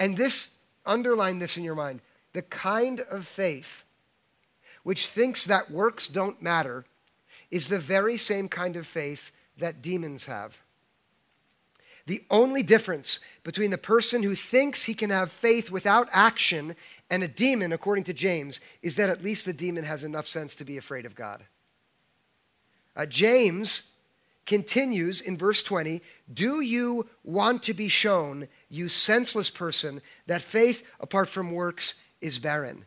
and 0.00 0.16
this, 0.16 0.54
underline 0.86 1.38
this 1.38 1.56
in 1.56 1.62
your 1.62 1.76
mind 1.76 2.00
the 2.32 2.42
kind 2.42 3.00
of 3.10 3.26
faith 3.26 3.84
which 4.82 5.06
thinks 5.06 5.44
that 5.44 5.70
works 5.70 6.08
don't 6.08 6.40
matter 6.42 6.84
is 7.50 7.68
the 7.68 7.78
very 7.78 8.16
same 8.16 8.48
kind 8.48 8.76
of 8.76 8.86
faith 8.86 9.30
that 9.58 9.82
demons 9.82 10.26
have. 10.26 10.62
The 12.06 12.24
only 12.30 12.62
difference 12.62 13.20
between 13.44 13.70
the 13.70 13.78
person 13.78 14.22
who 14.22 14.34
thinks 14.34 14.84
he 14.84 14.94
can 14.94 15.10
have 15.10 15.30
faith 15.30 15.70
without 15.70 16.08
action 16.12 16.74
and 17.10 17.22
a 17.22 17.28
demon, 17.28 17.72
according 17.72 18.04
to 18.04 18.12
James, 18.12 18.60
is 18.82 18.96
that 18.96 19.10
at 19.10 19.22
least 19.22 19.46
the 19.46 19.52
demon 19.52 19.84
has 19.84 20.02
enough 20.02 20.26
sense 20.26 20.54
to 20.56 20.64
be 20.64 20.76
afraid 20.76 21.04
of 21.06 21.14
God. 21.14 21.44
Uh, 22.96 23.06
James 23.06 23.92
continues 24.46 25.20
in 25.20 25.36
verse 25.36 25.62
20 25.62 26.02
Do 26.32 26.60
you 26.60 27.08
want 27.22 27.62
to 27.64 27.74
be 27.74 27.88
shown, 27.88 28.48
you 28.68 28.88
senseless 28.88 29.50
person, 29.50 30.00
that 30.26 30.42
faith 30.42 30.82
apart 31.00 31.28
from 31.28 31.52
works 31.52 31.94
is 32.20 32.38
barren? 32.38 32.86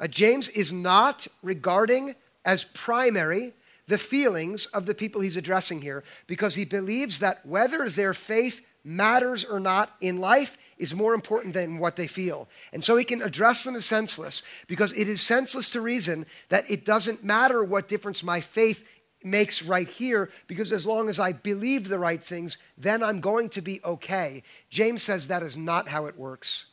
Uh, 0.00 0.06
James 0.06 0.48
is 0.50 0.72
not 0.72 1.26
regarding 1.42 2.14
as 2.44 2.64
primary 2.64 3.52
the 3.88 3.98
feelings 3.98 4.66
of 4.66 4.86
the 4.86 4.94
people 4.94 5.20
he's 5.20 5.36
addressing 5.36 5.82
here 5.82 6.04
because 6.26 6.54
he 6.54 6.64
believes 6.64 7.18
that 7.18 7.44
whether 7.44 7.88
their 7.88 8.14
faith 8.14 8.60
matters 8.84 9.44
or 9.44 9.58
not 9.58 9.94
in 10.00 10.18
life 10.18 10.56
is 10.78 10.94
more 10.94 11.14
important 11.14 11.54
than 11.54 11.78
what 11.78 11.96
they 11.96 12.06
feel. 12.06 12.48
And 12.72 12.82
so 12.82 12.96
he 12.96 13.04
can 13.04 13.22
address 13.22 13.64
them 13.64 13.74
as 13.74 13.84
senseless 13.84 14.42
because 14.66 14.92
it 14.92 15.08
is 15.08 15.20
senseless 15.20 15.70
to 15.70 15.80
reason 15.80 16.26
that 16.48 16.70
it 16.70 16.84
doesn't 16.84 17.24
matter 17.24 17.64
what 17.64 17.88
difference 17.88 18.22
my 18.22 18.40
faith 18.40 18.86
makes 19.22 19.62
right 19.62 19.88
here 19.88 20.30
because 20.46 20.72
as 20.72 20.86
long 20.86 21.08
as 21.08 21.18
I 21.18 21.32
believe 21.32 21.88
the 21.88 21.98
right 21.98 22.22
things, 22.22 22.56
then 22.76 23.02
I'm 23.02 23.20
going 23.20 23.48
to 23.50 23.62
be 23.62 23.80
okay. 23.84 24.42
James 24.70 25.02
says 25.02 25.28
that 25.28 25.42
is 25.42 25.56
not 25.56 25.88
how 25.88 26.06
it 26.06 26.16
works. 26.16 26.66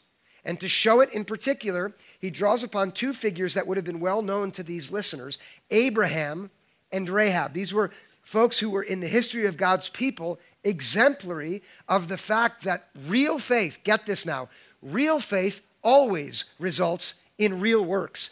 And 0.45 0.59
to 0.59 0.69
show 0.69 1.01
it 1.01 1.11
in 1.13 1.25
particular, 1.25 1.93
he 2.25 2.31
draws 2.31 2.63
upon 2.63 2.91
two 2.91 3.13
figures 3.13 3.53
that 3.53 3.67
would 3.67 3.77
have 3.77 3.85
been 3.85 3.99
well 3.99 4.23
known 4.23 4.49
to 4.49 4.63
these 4.63 4.91
listeners 4.91 5.37
Abraham 5.69 6.49
and 6.91 7.07
Rahab. 7.07 7.53
These 7.53 7.71
were 7.71 7.91
folks 8.23 8.57
who 8.57 8.71
were 8.71 8.81
in 8.81 8.99
the 8.99 9.07
history 9.07 9.45
of 9.45 9.57
God's 9.57 9.89
people 9.89 10.39
exemplary 10.63 11.61
of 11.87 12.07
the 12.07 12.17
fact 12.17 12.63
that 12.63 12.87
real 13.07 13.37
faith, 13.37 13.79
get 13.83 14.07
this 14.07 14.25
now, 14.25 14.49
real 14.81 15.19
faith 15.19 15.61
always 15.83 16.45
results 16.57 17.13
in 17.37 17.61
real 17.61 17.85
works. 17.85 18.31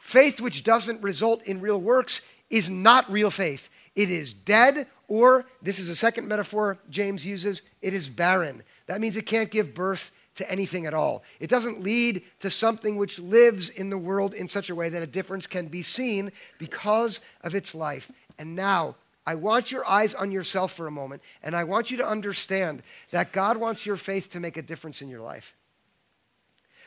Faith 0.00 0.40
which 0.40 0.64
doesn't 0.64 1.00
result 1.00 1.40
in 1.44 1.60
real 1.60 1.80
works 1.80 2.20
is 2.50 2.68
not 2.68 3.08
real 3.08 3.30
faith. 3.30 3.70
It 3.94 4.10
is 4.10 4.32
dead, 4.32 4.88
or 5.06 5.46
this 5.62 5.78
is 5.78 5.88
a 5.88 5.94
second 5.94 6.26
metaphor 6.26 6.78
James 6.90 7.24
uses, 7.24 7.62
it 7.80 7.94
is 7.94 8.08
barren. 8.08 8.64
That 8.86 9.00
means 9.00 9.16
it 9.16 9.26
can't 9.26 9.52
give 9.52 9.72
birth 9.72 10.10
to 10.36 10.50
anything 10.50 10.86
at 10.86 10.94
all. 10.94 11.22
It 11.40 11.50
doesn't 11.50 11.82
lead 11.82 12.22
to 12.40 12.50
something 12.50 12.96
which 12.96 13.18
lives 13.18 13.68
in 13.68 13.90
the 13.90 13.98
world 13.98 14.34
in 14.34 14.48
such 14.48 14.70
a 14.70 14.74
way 14.74 14.88
that 14.88 15.02
a 15.02 15.06
difference 15.06 15.46
can 15.46 15.68
be 15.68 15.82
seen 15.82 16.32
because 16.58 17.20
of 17.42 17.54
its 17.54 17.74
life. 17.74 18.10
And 18.38 18.56
now, 18.56 18.96
I 19.26 19.36
want 19.36 19.72
your 19.72 19.88
eyes 19.88 20.14
on 20.14 20.30
yourself 20.30 20.72
for 20.72 20.86
a 20.86 20.92
moment, 20.92 21.22
and 21.42 21.56
I 21.56 21.64
want 21.64 21.90
you 21.90 21.96
to 21.98 22.06
understand 22.06 22.82
that 23.10 23.32
God 23.32 23.56
wants 23.56 23.86
your 23.86 23.96
faith 23.96 24.30
to 24.32 24.40
make 24.40 24.56
a 24.56 24.62
difference 24.62 25.00
in 25.00 25.08
your 25.08 25.22
life. 25.22 25.54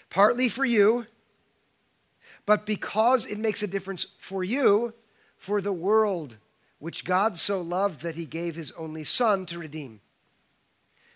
Partly 0.09 0.47
for 0.47 0.63
you, 0.63 1.07
but 2.45 2.65
because 2.65 3.25
it 3.25 3.39
makes 3.39 3.63
a 3.63 3.67
difference 3.67 4.05
for 4.19 4.43
you, 4.43 4.93
for 5.35 5.61
the 5.61 5.73
world 5.73 6.37
which 6.79 7.05
God 7.05 7.35
so 7.35 7.61
loved 7.61 8.01
that 8.01 8.15
he 8.15 8.25
gave 8.25 8.55
his 8.55 8.71
only 8.73 9.03
Son 9.03 9.45
to 9.47 9.59
redeem. 9.59 9.99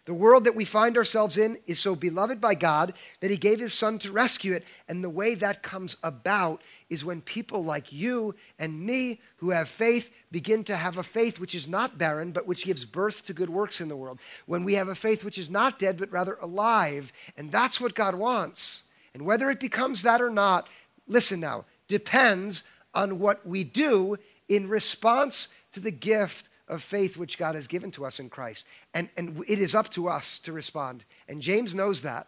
The 0.05 0.13
world 0.15 0.45
that 0.45 0.55
we 0.55 0.65
find 0.65 0.97
ourselves 0.97 1.37
in 1.37 1.59
is 1.67 1.79
so 1.79 1.95
beloved 1.95 2.41
by 2.41 2.55
God 2.55 2.93
that 3.19 3.29
He 3.29 3.37
gave 3.37 3.59
His 3.59 3.73
Son 3.73 3.99
to 3.99 4.11
rescue 4.11 4.53
it. 4.53 4.63
And 4.87 5.03
the 5.03 5.09
way 5.09 5.35
that 5.35 5.61
comes 5.61 5.95
about 6.03 6.61
is 6.89 7.05
when 7.05 7.21
people 7.21 7.63
like 7.63 7.93
you 7.93 8.33
and 8.57 8.83
me 8.83 9.21
who 9.37 9.51
have 9.51 9.69
faith 9.69 10.11
begin 10.31 10.63
to 10.63 10.75
have 10.75 10.97
a 10.97 11.03
faith 11.03 11.39
which 11.39 11.53
is 11.53 11.67
not 11.67 11.99
barren, 11.99 12.31
but 12.31 12.47
which 12.47 12.65
gives 12.65 12.83
birth 12.83 13.23
to 13.25 13.33
good 13.33 13.49
works 13.51 13.79
in 13.79 13.89
the 13.89 13.95
world. 13.95 14.19
When 14.47 14.63
we 14.63 14.73
have 14.73 14.87
a 14.87 14.95
faith 14.95 15.23
which 15.23 15.37
is 15.37 15.51
not 15.51 15.77
dead, 15.77 15.99
but 15.99 16.11
rather 16.11 16.37
alive. 16.41 17.13
And 17.37 17.51
that's 17.51 17.79
what 17.79 17.93
God 17.93 18.15
wants. 18.15 18.83
And 19.13 19.23
whether 19.23 19.51
it 19.51 19.59
becomes 19.59 20.01
that 20.01 20.21
or 20.21 20.31
not, 20.31 20.67
listen 21.07 21.39
now, 21.39 21.65
depends 21.87 22.63
on 22.95 23.19
what 23.19 23.45
we 23.45 23.63
do 23.63 24.17
in 24.49 24.67
response 24.67 25.47
to 25.73 25.79
the 25.79 25.91
gift 25.91 26.49
of 26.71 26.81
faith 26.81 27.17
which 27.17 27.37
God 27.37 27.53
has 27.53 27.67
given 27.67 27.91
to 27.91 28.05
us 28.05 28.19
in 28.19 28.29
Christ. 28.29 28.65
And, 28.93 29.09
and 29.17 29.43
it 29.47 29.59
is 29.59 29.75
up 29.75 29.91
to 29.91 30.07
us 30.07 30.39
to 30.39 30.53
respond. 30.53 31.05
And 31.27 31.41
James 31.41 31.75
knows 31.75 32.01
that. 32.01 32.27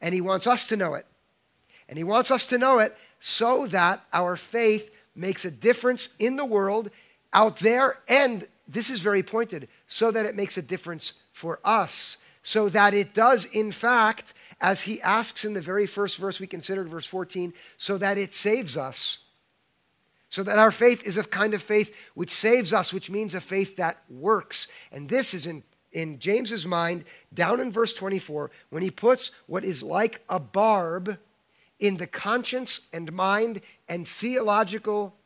And 0.00 0.14
he 0.14 0.20
wants 0.20 0.46
us 0.46 0.66
to 0.66 0.76
know 0.76 0.94
it. 0.94 1.06
And 1.88 1.98
he 1.98 2.04
wants 2.04 2.30
us 2.30 2.46
to 2.46 2.58
know 2.58 2.78
it 2.78 2.96
so 3.18 3.66
that 3.68 4.02
our 4.12 4.36
faith 4.36 4.90
makes 5.14 5.44
a 5.44 5.50
difference 5.50 6.08
in 6.18 6.36
the 6.36 6.44
world 6.44 6.90
out 7.32 7.58
there, 7.58 7.98
and 8.08 8.48
this 8.66 8.90
is 8.90 9.00
very 9.00 9.22
pointed, 9.22 9.68
so 9.86 10.10
that 10.10 10.26
it 10.26 10.34
makes 10.34 10.56
a 10.56 10.62
difference 10.62 11.12
for 11.32 11.60
us, 11.64 12.18
so 12.42 12.68
that 12.68 12.94
it 12.94 13.14
does, 13.14 13.44
in 13.44 13.70
fact, 13.70 14.34
as 14.60 14.82
he 14.82 15.00
asks 15.02 15.44
in 15.44 15.52
the 15.52 15.60
very 15.60 15.86
first 15.86 16.16
verse 16.16 16.40
we 16.40 16.46
considered, 16.46 16.88
verse 16.88 17.06
14, 17.06 17.52
so 17.76 17.98
that 17.98 18.18
it 18.18 18.34
saves 18.34 18.76
us. 18.76 19.18
So 20.30 20.42
that 20.44 20.58
our 20.58 20.70
faith 20.70 21.06
is 21.06 21.16
a 21.16 21.24
kind 21.24 21.52
of 21.54 21.60
faith 21.62 21.94
which 22.14 22.30
saves 22.30 22.72
us, 22.72 22.92
which 22.92 23.10
means 23.10 23.34
a 23.34 23.40
faith 23.40 23.76
that 23.76 23.98
works. 24.08 24.68
And 24.92 25.08
this 25.08 25.34
is 25.34 25.46
in, 25.46 25.62
in 25.92 26.18
James's 26.18 26.66
mind, 26.66 27.04
down 27.34 27.60
in 27.60 27.70
verse 27.70 27.94
24, 27.94 28.50
when 28.70 28.82
he 28.82 28.90
puts 28.90 29.32
what 29.46 29.64
is 29.64 29.82
like 29.82 30.22
a 30.28 30.40
barb 30.40 31.18
in 31.80 31.96
the 31.96 32.06
conscience 32.06 32.88
and 32.92 33.12
mind 33.12 33.60
and 33.88 34.06
theological 34.06 35.16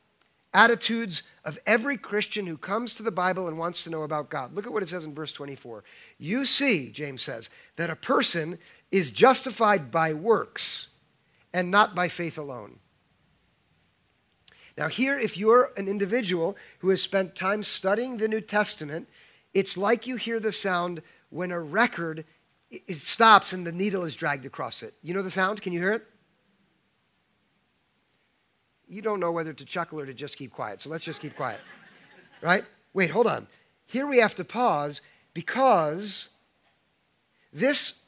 attitudes 0.54 1.24
of 1.44 1.58
every 1.66 1.96
Christian 1.96 2.46
who 2.46 2.56
comes 2.56 2.94
to 2.94 3.02
the 3.02 3.10
Bible 3.10 3.48
and 3.48 3.58
wants 3.58 3.84
to 3.84 3.90
know 3.90 4.04
about 4.04 4.30
God. 4.30 4.54
Look 4.54 4.66
at 4.66 4.72
what 4.72 4.84
it 4.84 4.88
says 4.88 5.04
in 5.04 5.14
verse 5.14 5.32
24. 5.32 5.82
You 6.16 6.44
see, 6.44 6.90
James 6.90 7.22
says, 7.22 7.50
that 7.76 7.90
a 7.90 7.96
person 7.96 8.58
is 8.92 9.10
justified 9.10 9.90
by 9.90 10.14
works 10.14 10.90
and 11.52 11.70
not 11.70 11.94
by 11.94 12.08
faith 12.08 12.38
alone. 12.38 12.78
Now, 14.76 14.88
here, 14.88 15.18
if 15.18 15.36
you're 15.36 15.70
an 15.76 15.88
individual 15.88 16.56
who 16.78 16.90
has 16.90 17.00
spent 17.00 17.36
time 17.36 17.62
studying 17.62 18.16
the 18.16 18.28
New 18.28 18.40
Testament, 18.40 19.08
it's 19.52 19.76
like 19.76 20.06
you 20.06 20.16
hear 20.16 20.40
the 20.40 20.52
sound 20.52 21.00
when 21.30 21.50
a 21.50 21.60
record 21.60 22.24
it 22.70 22.96
stops 22.96 23.52
and 23.52 23.64
the 23.64 23.70
needle 23.70 24.02
is 24.02 24.16
dragged 24.16 24.46
across 24.46 24.82
it. 24.82 24.94
You 25.00 25.14
know 25.14 25.22
the 25.22 25.30
sound? 25.30 25.62
Can 25.62 25.72
you 25.72 25.78
hear 25.78 25.92
it? 25.92 26.04
you 28.88 29.02
don't 29.02 29.20
know 29.20 29.32
whether 29.32 29.52
to 29.52 29.64
chuckle 29.64 30.00
or 30.00 30.06
to 30.06 30.14
just 30.14 30.36
keep 30.36 30.52
quiet. 30.52 30.80
So 30.80 30.90
let's 30.90 31.04
just 31.04 31.20
keep 31.20 31.36
quiet. 31.36 31.60
Right? 32.42 32.64
Wait, 32.92 33.08
hold 33.08 33.26
on. 33.26 33.46
Here 33.86 34.06
we 34.06 34.18
have 34.18 34.34
to 34.34 34.44
pause 34.44 35.00
because 35.32 36.28
this 37.54 38.00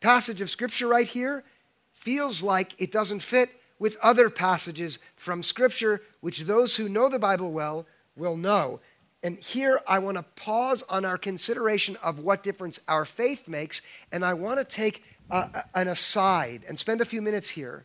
passage 0.00 0.40
of 0.40 0.48
Scripture 0.48 0.86
right 0.86 1.06
here 1.06 1.44
feels 1.92 2.42
like 2.42 2.74
it 2.78 2.90
doesn't 2.90 3.20
fit 3.20 3.50
with 3.82 3.96
other 4.00 4.30
passages 4.30 5.00
from 5.16 5.42
Scripture, 5.42 6.00
which 6.20 6.42
those 6.42 6.76
who 6.76 6.88
know 6.88 7.08
the 7.08 7.18
Bible 7.18 7.50
well 7.50 7.84
will 8.14 8.36
know. 8.36 8.78
And 9.24 9.36
here 9.36 9.80
I 9.88 9.98
want 9.98 10.18
to 10.18 10.22
pause 10.22 10.84
on 10.88 11.04
our 11.04 11.18
consideration 11.18 11.96
of 12.00 12.20
what 12.20 12.44
difference 12.44 12.78
our 12.86 13.04
faith 13.04 13.48
makes, 13.48 13.82
and 14.12 14.24
I 14.24 14.34
want 14.34 14.60
to 14.60 14.64
take 14.64 15.02
an 15.28 15.88
aside 15.88 16.62
and 16.68 16.78
spend 16.78 17.00
a 17.00 17.04
few 17.04 17.20
minutes 17.20 17.48
here 17.48 17.84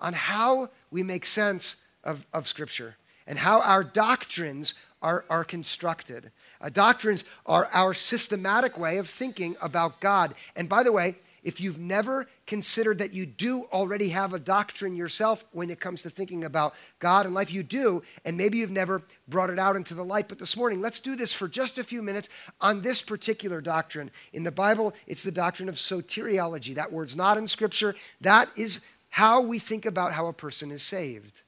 on 0.00 0.14
how 0.14 0.70
we 0.90 1.02
make 1.02 1.26
sense 1.26 1.76
of, 2.02 2.26
of 2.32 2.48
Scripture 2.48 2.96
and 3.26 3.38
how 3.38 3.60
our 3.60 3.84
doctrines 3.84 4.72
are, 5.02 5.26
are 5.28 5.44
constructed. 5.44 6.30
Uh, 6.62 6.70
doctrines 6.70 7.24
are 7.44 7.68
our 7.74 7.92
systematic 7.92 8.78
way 8.78 8.96
of 8.96 9.06
thinking 9.06 9.54
about 9.60 10.00
God. 10.00 10.34
And 10.56 10.66
by 10.66 10.82
the 10.82 10.92
way, 10.92 11.16
if 11.42 11.60
you've 11.60 11.78
never 11.78 12.26
considered 12.46 12.98
that 12.98 13.12
you 13.12 13.26
do 13.26 13.64
already 13.72 14.10
have 14.10 14.34
a 14.34 14.38
doctrine 14.38 14.96
yourself 14.96 15.44
when 15.52 15.70
it 15.70 15.80
comes 15.80 16.02
to 16.02 16.10
thinking 16.10 16.44
about 16.44 16.74
God 16.98 17.26
and 17.26 17.34
life, 17.34 17.52
you 17.52 17.62
do, 17.62 18.02
and 18.24 18.36
maybe 18.36 18.58
you've 18.58 18.70
never 18.70 19.02
brought 19.28 19.50
it 19.50 19.58
out 19.58 19.76
into 19.76 19.94
the 19.94 20.04
light. 20.04 20.28
But 20.28 20.38
this 20.38 20.56
morning, 20.56 20.80
let's 20.80 21.00
do 21.00 21.16
this 21.16 21.32
for 21.32 21.48
just 21.48 21.78
a 21.78 21.84
few 21.84 22.02
minutes 22.02 22.28
on 22.60 22.82
this 22.82 23.02
particular 23.02 23.60
doctrine. 23.60 24.10
In 24.32 24.44
the 24.44 24.50
Bible, 24.50 24.94
it's 25.06 25.22
the 25.22 25.30
doctrine 25.30 25.68
of 25.68 25.76
soteriology. 25.76 26.74
That 26.74 26.92
word's 26.92 27.16
not 27.16 27.38
in 27.38 27.46
Scripture. 27.46 27.94
That 28.20 28.50
is 28.56 28.80
how 29.08 29.40
we 29.40 29.58
think 29.58 29.86
about 29.86 30.12
how 30.12 30.26
a 30.26 30.32
person 30.32 30.70
is 30.70 30.82
saved. 30.82 31.42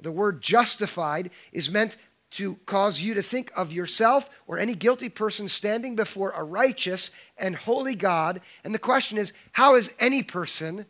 The 0.00 0.12
word 0.12 0.42
justified 0.42 1.30
is 1.52 1.70
meant 1.70 1.96
to 2.34 2.56
cause 2.66 3.00
you 3.00 3.14
to 3.14 3.22
think 3.22 3.52
of 3.54 3.72
yourself 3.72 4.28
or 4.46 4.58
any 4.58 4.74
guilty 4.74 5.08
person 5.08 5.46
standing 5.46 5.94
before 5.94 6.30
a 6.30 6.42
righteous 6.42 7.10
and 7.38 7.54
holy 7.54 7.94
God. 7.94 8.40
And 8.64 8.74
the 8.74 8.78
question 8.78 9.18
is 9.18 9.32
how 9.52 9.76
is 9.76 9.94
any 10.00 10.22
person 10.22 10.86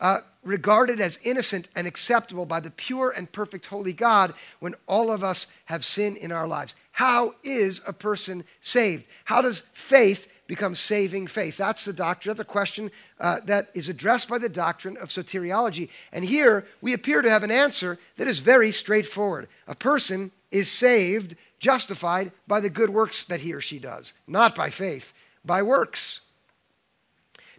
uh, 0.00 0.20
regarded 0.42 1.00
as 1.00 1.18
innocent 1.22 1.68
and 1.76 1.86
acceptable 1.86 2.44
by 2.44 2.58
the 2.58 2.72
pure 2.72 3.10
and 3.10 3.30
perfect 3.30 3.66
holy 3.66 3.92
God 3.92 4.34
when 4.58 4.74
all 4.88 5.12
of 5.12 5.22
us 5.22 5.46
have 5.66 5.84
sin 5.84 6.16
in 6.16 6.32
our 6.32 6.48
lives? 6.48 6.74
How 6.92 7.34
is 7.44 7.80
a 7.86 7.92
person 7.92 8.44
saved? 8.60 9.06
How 9.24 9.42
does 9.42 9.62
faith 9.72 10.26
becomes 10.50 10.80
saving 10.80 11.28
faith. 11.28 11.56
That's 11.56 11.84
the 11.84 11.92
doctrine, 11.92 12.30
that's 12.30 12.38
the 12.38 12.52
question 12.52 12.90
uh, 13.20 13.38
that 13.44 13.70
is 13.72 13.88
addressed 13.88 14.28
by 14.28 14.38
the 14.38 14.48
doctrine 14.48 14.96
of 14.96 15.08
soteriology. 15.08 15.90
And 16.12 16.24
here 16.24 16.66
we 16.80 16.92
appear 16.92 17.22
to 17.22 17.30
have 17.30 17.44
an 17.44 17.52
answer 17.52 17.98
that 18.16 18.26
is 18.26 18.40
very 18.40 18.72
straightforward. 18.72 19.46
A 19.68 19.76
person 19.76 20.32
is 20.50 20.68
saved, 20.68 21.36
justified 21.60 22.32
by 22.48 22.58
the 22.58 22.68
good 22.68 22.90
works 22.90 23.24
that 23.26 23.40
he 23.40 23.52
or 23.54 23.60
she 23.60 23.78
does, 23.78 24.12
not 24.26 24.56
by 24.56 24.70
faith, 24.70 25.12
by 25.44 25.62
works. 25.62 26.22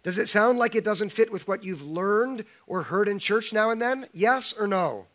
Does 0.02 0.18
it 0.18 0.28
sound 0.28 0.58
like 0.58 0.74
it 0.74 0.84
doesn't 0.84 1.12
fit 1.12 1.32
with 1.32 1.48
what 1.48 1.64
you've 1.64 1.86
learned 1.86 2.44
or 2.66 2.82
heard 2.82 3.08
in 3.08 3.18
church 3.18 3.54
now 3.54 3.70
and 3.70 3.80
then? 3.80 4.06
Yes 4.12 4.52
or 4.52 4.66
no? 4.66 5.06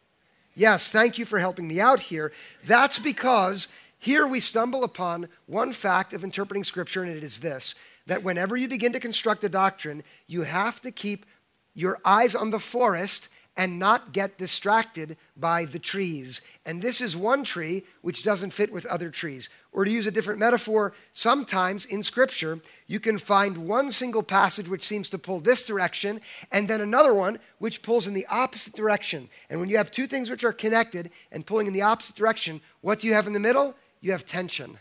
Yes, 0.56 0.90
thank 0.90 1.20
you 1.20 1.26
for 1.26 1.38
helping 1.38 1.68
me 1.68 1.80
out 1.80 2.00
here. 2.00 2.32
That's 2.66 2.98
because 2.98 3.68
here 4.00 4.28
we 4.28 4.40
stumble 4.40 4.84
upon 4.84 5.28
one 5.46 5.74
fact 5.74 6.14
of 6.14 6.24
interpreting 6.24 6.64
Scripture, 6.64 7.04
and 7.04 7.12
it 7.12 7.24
is 7.24 7.40
this 7.40 7.76
that 8.06 8.24
whenever 8.24 8.56
you 8.56 8.70
begin 8.70 8.94
to 8.94 9.02
construct 9.02 9.44
a 9.44 9.50
doctrine, 9.50 10.02
you 10.28 10.44
have 10.44 10.80
to 10.80 10.92
keep 10.92 11.26
your 11.74 12.00
eyes 12.06 12.34
on 12.34 12.52
the 12.52 12.60
forest 12.60 13.28
and 13.58 13.80
not 13.80 14.14
get 14.14 14.38
distracted 14.38 15.18
by 15.36 15.66
the 15.66 15.80
trees. 15.80 16.42
And 16.66 16.82
this 16.82 17.02
is 17.02 17.18
one 17.18 17.44
tree 17.44 17.84
which 18.02 18.24
doesn't 18.24 18.52
fit 18.52 18.72
with 18.72 18.86
other 18.86 19.10
trees. 19.10 19.50
Or 19.72 19.84
to 19.84 19.92
use 19.92 20.06
a 20.06 20.12
different 20.12 20.40
metaphor, 20.40 20.94
sometimes 21.12 21.84
in 21.84 22.04
Scripture, 22.04 22.62
you 22.86 23.00
can 23.00 23.18
find 23.18 23.68
one 23.68 23.92
single 23.92 24.24
passage 24.24 24.70
which 24.70 24.88
seems 24.88 25.10
to 25.10 25.18
pull 25.18 25.40
this 25.40 25.64
direction, 25.64 26.22
and 26.52 26.68
then 26.68 26.82
another 26.82 27.14
one 27.14 27.40
which 27.58 27.82
pulls 27.82 28.08
in 28.08 28.14
the 28.14 28.28
opposite 28.28 28.74
direction. 28.74 29.28
And 29.50 29.60
when 29.60 29.70
you 29.70 29.78
have 29.78 29.92
two 29.92 30.08
things 30.08 30.30
which 30.30 30.44
are 30.44 30.54
connected 30.54 31.10
and 31.32 31.46
pulling 31.46 31.68
in 31.68 31.74
the 31.74 31.82
opposite 31.82 32.16
direction, 32.16 32.62
what 32.82 33.00
do 33.00 33.08
you 33.08 33.14
have 33.14 33.28
in 33.28 33.34
the 33.34 33.40
middle? 33.40 33.76
You 34.02 34.12
have 34.12 34.26
tension. 34.26 34.80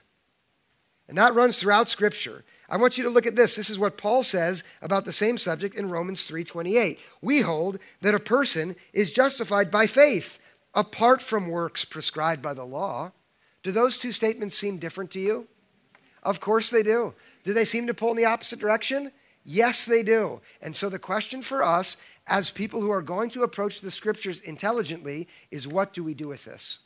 And 1.09 1.17
that 1.19 1.35
runs 1.35 1.59
throughout 1.59 1.89
Scripture. 1.89 2.45
I 2.69 2.77
want 2.77 2.99
you 2.99 3.05
to 3.05 3.11
look 3.11 3.27
at 3.27 3.37
this. 3.37 3.55
This 3.55 3.71
is 3.71 3.79
what 3.79 3.97
Paul 3.97 4.23
says 4.23 4.65
about 4.83 5.05
the 5.05 5.13
same 5.13 5.39
subject 5.39 5.77
in 5.77 5.91
Romans 5.91 6.27
3:28. 6.27 6.99
We 7.23 7.43
hold 7.43 7.79
that 8.01 8.15
a 8.15 8.21
person 8.21 8.75
is 8.93 9.13
justified 9.13 9.71
by 9.71 9.87
faith 9.87 10.41
apart 10.75 11.23
from 11.23 11.49
works 11.49 11.85
prescribed 11.85 12.43
by 12.43 12.55
the 12.55 12.65
law. 12.65 13.13
Do 13.63 13.73
those 13.73 13.99
two 13.99 14.13
statements 14.13 14.57
seem 14.57 14.79
different 14.79 15.11
to 15.13 15.21
you? 15.21 15.49
Of 16.23 16.41
course 16.41 16.71
they 16.71 16.83
do. 16.83 17.15
Do 17.45 17.53
they 17.53 17.65
seem 17.65 17.87
to 17.87 17.95
pull 17.95 18.11
in 18.11 18.17
the 18.17 18.25
opposite 18.25 18.59
direction? 18.59 19.13
Yes, 19.45 19.85
they 19.85 20.03
do. 20.03 20.41
And 20.61 20.75
so 20.75 20.89
the 20.89 20.99
question 20.99 21.41
for 21.41 21.63
us 21.63 21.97
as 22.27 22.51
people 22.51 22.81
who 22.81 22.91
are 22.91 23.03
going 23.03 23.31
to 23.31 23.45
approach 23.45 23.81
the 23.81 23.93
scriptures 23.93 24.41
intelligently 24.41 25.29
is 25.53 25.69
what 25.69 25.93
do 25.93 26.03
we 26.03 26.15
do 26.15 26.27
with 26.27 26.45
this? 26.45 26.81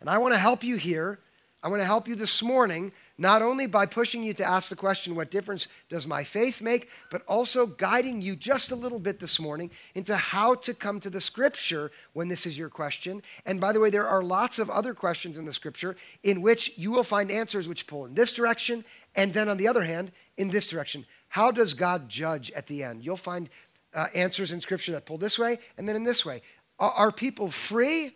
And 0.00 0.10
I 0.10 0.18
want 0.18 0.34
to 0.34 0.38
help 0.38 0.64
you 0.64 0.76
here. 0.76 1.18
I 1.64 1.68
want 1.68 1.80
to 1.80 1.86
help 1.86 2.06
you 2.06 2.14
this 2.14 2.42
morning, 2.42 2.92
not 3.16 3.40
only 3.40 3.66
by 3.66 3.86
pushing 3.86 4.22
you 4.22 4.34
to 4.34 4.44
ask 4.44 4.68
the 4.68 4.76
question, 4.76 5.14
what 5.14 5.30
difference 5.30 5.66
does 5.88 6.06
my 6.06 6.22
faith 6.22 6.60
make, 6.60 6.90
but 7.10 7.22
also 7.26 7.66
guiding 7.66 8.20
you 8.20 8.36
just 8.36 8.70
a 8.70 8.76
little 8.76 8.98
bit 8.98 9.18
this 9.18 9.40
morning 9.40 9.70
into 9.94 10.14
how 10.14 10.56
to 10.56 10.74
come 10.74 11.00
to 11.00 11.08
the 11.08 11.22
scripture 11.22 11.90
when 12.12 12.28
this 12.28 12.44
is 12.44 12.58
your 12.58 12.68
question. 12.68 13.22
And 13.46 13.62
by 13.62 13.72
the 13.72 13.80
way, 13.80 13.88
there 13.88 14.06
are 14.06 14.22
lots 14.22 14.58
of 14.58 14.68
other 14.68 14.92
questions 14.92 15.38
in 15.38 15.46
the 15.46 15.54
scripture 15.54 15.96
in 16.22 16.42
which 16.42 16.70
you 16.76 16.90
will 16.90 17.02
find 17.02 17.30
answers 17.30 17.66
which 17.66 17.86
pull 17.86 18.04
in 18.04 18.12
this 18.12 18.34
direction, 18.34 18.84
and 19.14 19.32
then 19.32 19.48
on 19.48 19.56
the 19.56 19.68
other 19.68 19.84
hand, 19.84 20.12
in 20.36 20.50
this 20.50 20.66
direction. 20.66 21.06
How 21.28 21.50
does 21.50 21.72
God 21.72 22.10
judge 22.10 22.50
at 22.50 22.66
the 22.66 22.82
end? 22.82 23.02
You'll 23.02 23.16
find 23.16 23.48
uh, 23.94 24.08
answers 24.14 24.52
in 24.52 24.60
scripture 24.60 24.92
that 24.92 25.06
pull 25.06 25.16
this 25.16 25.38
way 25.38 25.58
and 25.78 25.88
then 25.88 25.96
in 25.96 26.04
this 26.04 26.26
way. 26.26 26.42
Are, 26.78 26.90
are 26.90 27.12
people 27.12 27.50
free 27.50 28.14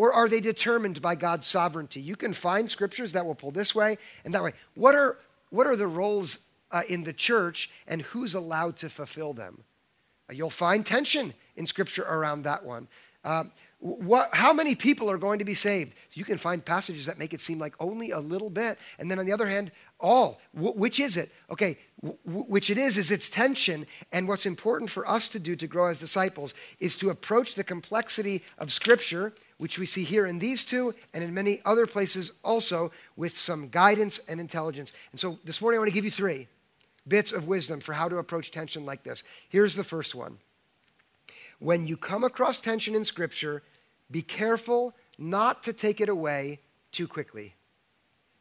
or 0.00 0.14
are 0.14 0.30
they 0.30 0.40
determined 0.40 1.02
by 1.02 1.14
God's 1.14 1.44
sovereignty? 1.44 2.00
You 2.00 2.16
can 2.16 2.32
find 2.32 2.70
scriptures 2.70 3.12
that 3.12 3.26
will 3.26 3.34
pull 3.34 3.50
this 3.50 3.74
way 3.74 3.98
and 4.24 4.32
that 4.32 4.42
way. 4.42 4.54
What 4.72 4.94
are, 4.94 5.18
what 5.50 5.66
are 5.66 5.76
the 5.76 5.86
roles 5.86 6.46
uh, 6.70 6.80
in 6.88 7.04
the 7.04 7.12
church 7.12 7.68
and 7.86 8.00
who's 8.00 8.32
allowed 8.34 8.78
to 8.78 8.88
fulfill 8.88 9.34
them? 9.34 9.62
Uh, 10.26 10.32
you'll 10.32 10.48
find 10.48 10.86
tension 10.86 11.34
in 11.54 11.66
scripture 11.66 12.06
around 12.08 12.44
that 12.44 12.64
one. 12.64 12.88
Uh, 13.22 13.44
what, 13.80 14.34
how 14.34 14.54
many 14.54 14.74
people 14.74 15.10
are 15.10 15.18
going 15.18 15.38
to 15.38 15.44
be 15.44 15.54
saved? 15.54 15.94
You 16.14 16.24
can 16.24 16.38
find 16.38 16.64
passages 16.64 17.04
that 17.04 17.18
make 17.18 17.34
it 17.34 17.42
seem 17.42 17.58
like 17.58 17.74
only 17.78 18.10
a 18.10 18.20
little 18.20 18.48
bit. 18.48 18.78
And 18.98 19.10
then 19.10 19.18
on 19.18 19.26
the 19.26 19.32
other 19.32 19.48
hand, 19.48 19.70
all. 19.98 20.40
W- 20.54 20.74
which 20.74 20.98
is 20.98 21.18
it? 21.18 21.30
Okay, 21.50 21.76
w- 22.02 22.16
which 22.24 22.70
it 22.70 22.78
is, 22.78 22.96
is 22.96 23.10
its 23.10 23.28
tension. 23.28 23.86
And 24.12 24.26
what's 24.26 24.46
important 24.46 24.90
for 24.90 25.06
us 25.06 25.28
to 25.28 25.38
do 25.38 25.56
to 25.56 25.66
grow 25.66 25.88
as 25.88 26.00
disciples 26.00 26.54
is 26.78 26.96
to 26.96 27.10
approach 27.10 27.54
the 27.54 27.64
complexity 27.64 28.42
of 28.56 28.72
Scripture, 28.72 29.34
which 29.60 29.78
we 29.78 29.84
see 29.84 30.04
here 30.04 30.24
in 30.24 30.38
these 30.38 30.64
two 30.64 30.94
and 31.12 31.22
in 31.22 31.34
many 31.34 31.60
other 31.66 31.86
places 31.86 32.32
also, 32.42 32.90
with 33.14 33.36
some 33.36 33.68
guidance 33.68 34.18
and 34.26 34.40
intelligence. 34.40 34.94
And 35.12 35.20
so 35.20 35.38
this 35.44 35.60
morning 35.60 35.76
I 35.76 35.80
want 35.80 35.90
to 35.90 35.94
give 35.94 36.06
you 36.06 36.10
three 36.10 36.48
bits 37.06 37.30
of 37.30 37.46
wisdom 37.46 37.78
for 37.78 37.92
how 37.92 38.08
to 38.08 38.16
approach 38.16 38.50
tension 38.50 38.86
like 38.86 39.02
this. 39.02 39.22
Here's 39.50 39.74
the 39.74 39.84
first 39.84 40.14
one 40.14 40.38
when 41.58 41.86
you 41.86 41.98
come 41.98 42.24
across 42.24 42.58
tension 42.58 42.94
in 42.94 43.04
Scripture, 43.04 43.62
be 44.10 44.22
careful 44.22 44.94
not 45.18 45.62
to 45.64 45.74
take 45.74 46.00
it 46.00 46.08
away 46.08 46.60
too 46.90 47.06
quickly. 47.06 47.54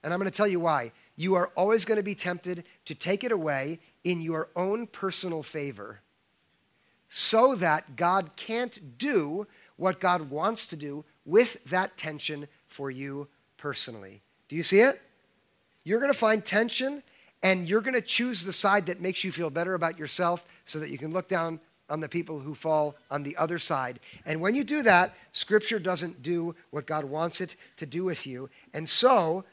And 0.01 0.13
I'm 0.13 0.19
going 0.19 0.31
to 0.31 0.35
tell 0.35 0.47
you 0.47 0.61
why. 0.61 0.93
You 1.17 1.35
are 1.35 1.51
always 1.55 1.83
going 1.83 1.97
to 1.97 2.03
be 2.03 2.15
tempted 2.15 2.63
to 2.85 2.95
take 2.95 3.25
it 3.25 3.33
away 3.33 3.81
in 4.05 4.21
your 4.21 4.47
own 4.55 4.87
personal 4.87 5.43
favor 5.43 5.99
so 7.09 7.55
that 7.55 7.97
God 7.97 8.37
can't 8.37 8.97
do 8.97 9.47
what 9.79 9.99
God 9.99 10.29
wants 10.29 10.65
to 10.67 10.75
do 10.75 11.05
with 11.25 11.63
that 11.65 11.97
tension 11.97 12.47
for 12.67 12.91
you 12.91 13.27
personally. 13.57 14.21
Do 14.49 14.55
you 14.55 14.63
see 14.63 14.81
it? 14.81 15.01
You're 15.83 15.99
going 15.99 16.11
to 16.11 16.17
find 16.17 16.43
tension 16.43 17.01
and 17.41 17.69
you're 17.69 17.81
going 17.81 17.93
to 17.93 18.01
choose 18.01 18.43
the 18.43 18.53
side 18.53 18.87
that 18.87 18.99
makes 18.99 19.23
you 19.23 19.31
feel 19.31 19.49
better 19.49 19.73
about 19.73 19.97
yourself 19.97 20.45
so 20.65 20.79
that 20.79 20.89
you 20.89 20.97
can 20.97 21.11
look 21.11 21.29
down 21.29 21.59
on 21.89 22.01
the 22.01 22.09
people 22.09 22.39
who 22.39 22.53
fall 22.53 22.95
on 23.09 23.23
the 23.23 23.35
other 23.37 23.57
side. 23.57 23.99
And 24.25 24.41
when 24.41 24.53
you 24.53 24.63
do 24.63 24.83
that, 24.83 25.15
Scripture 25.31 25.79
doesn't 25.79 26.21
do 26.21 26.55
what 26.71 26.85
God 26.85 27.05
wants 27.05 27.41
it 27.41 27.55
to 27.77 27.85
do 27.85 28.03
with 28.03 28.27
you. 28.27 28.49
And 28.73 28.87
so, 28.87 29.45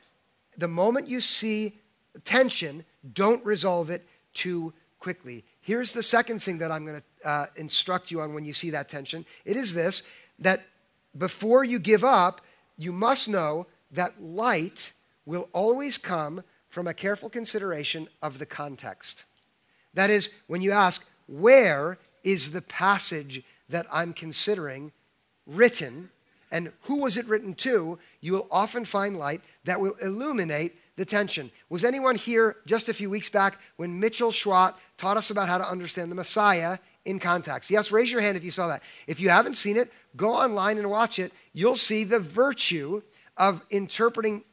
the 0.58 0.68
moment 0.68 1.08
you 1.08 1.20
see 1.20 1.78
tension, 2.24 2.84
don't 3.14 3.44
resolve 3.44 3.90
it 3.90 4.06
too 4.34 4.74
quickly. 4.98 5.44
Here's 5.60 5.92
the 5.92 6.02
second 6.02 6.42
thing 6.42 6.58
that 6.58 6.70
I'm 6.70 6.84
going 6.84 6.98
to 6.98 7.04
uh, 7.26 7.46
instruct 7.56 8.10
you 8.10 8.22
on 8.22 8.32
when 8.32 8.46
you 8.46 8.54
see 8.54 8.70
that 8.70 8.88
tension 8.88 9.26
it 9.44 9.56
is 9.56 9.74
this 9.74 10.02
that 10.38 10.60
before 11.16 11.64
you 11.64 11.78
give 11.78 12.04
up, 12.04 12.40
you 12.76 12.92
must 12.92 13.28
know 13.28 13.66
that 13.90 14.22
light 14.22 14.92
will 15.24 15.48
always 15.52 15.98
come 15.98 16.42
from 16.68 16.86
a 16.86 16.94
careful 16.94 17.30
consideration 17.30 18.08
of 18.22 18.38
the 18.38 18.46
context. 18.46 19.24
That 19.94 20.10
is, 20.10 20.28
when 20.46 20.60
you 20.60 20.72
ask, 20.72 21.08
where 21.26 21.98
is 22.22 22.52
the 22.52 22.62
passage 22.62 23.42
that 23.68 23.86
I'm 23.90 24.12
considering 24.12 24.92
written, 25.46 26.10
and 26.50 26.72
who 26.82 26.96
was 26.96 27.16
it 27.16 27.26
written 27.26 27.54
to, 27.54 27.98
you 28.20 28.32
will 28.32 28.46
often 28.50 28.84
find 28.84 29.18
light 29.18 29.40
that 29.64 29.80
will 29.80 29.96
illuminate 30.02 30.76
the 30.96 31.04
tension. 31.04 31.50
Was 31.68 31.84
anyone 31.84 32.16
here 32.16 32.56
just 32.66 32.88
a 32.88 32.94
few 32.94 33.10
weeks 33.10 33.30
back 33.30 33.58
when 33.76 34.00
Mitchell 34.00 34.30
Schwat 34.30 34.74
taught 34.96 35.16
us 35.16 35.30
about 35.30 35.48
how 35.48 35.58
to 35.58 35.68
understand 35.68 36.10
the 36.10 36.16
Messiah 36.16 36.78
in 37.06 37.18
context? 37.18 37.70
Yes, 37.70 37.90
raise 37.90 38.12
your 38.12 38.20
hand 38.20 38.36
if 38.36 38.44
you 38.44 38.50
saw 38.50 38.68
that. 38.68 38.82
If 39.06 39.20
you 39.20 39.28
haven't 39.28 39.54
seen 39.54 39.76
it, 39.76 39.92
go 40.16 40.34
online 40.34 40.78
and 40.78 40.90
watch 40.90 41.18
it. 41.18 41.32
You'll 41.52 41.76
see 41.76 42.04
the 42.04 42.18
virtue 42.18 43.02
of 43.36 43.62
interpreting 43.70 44.44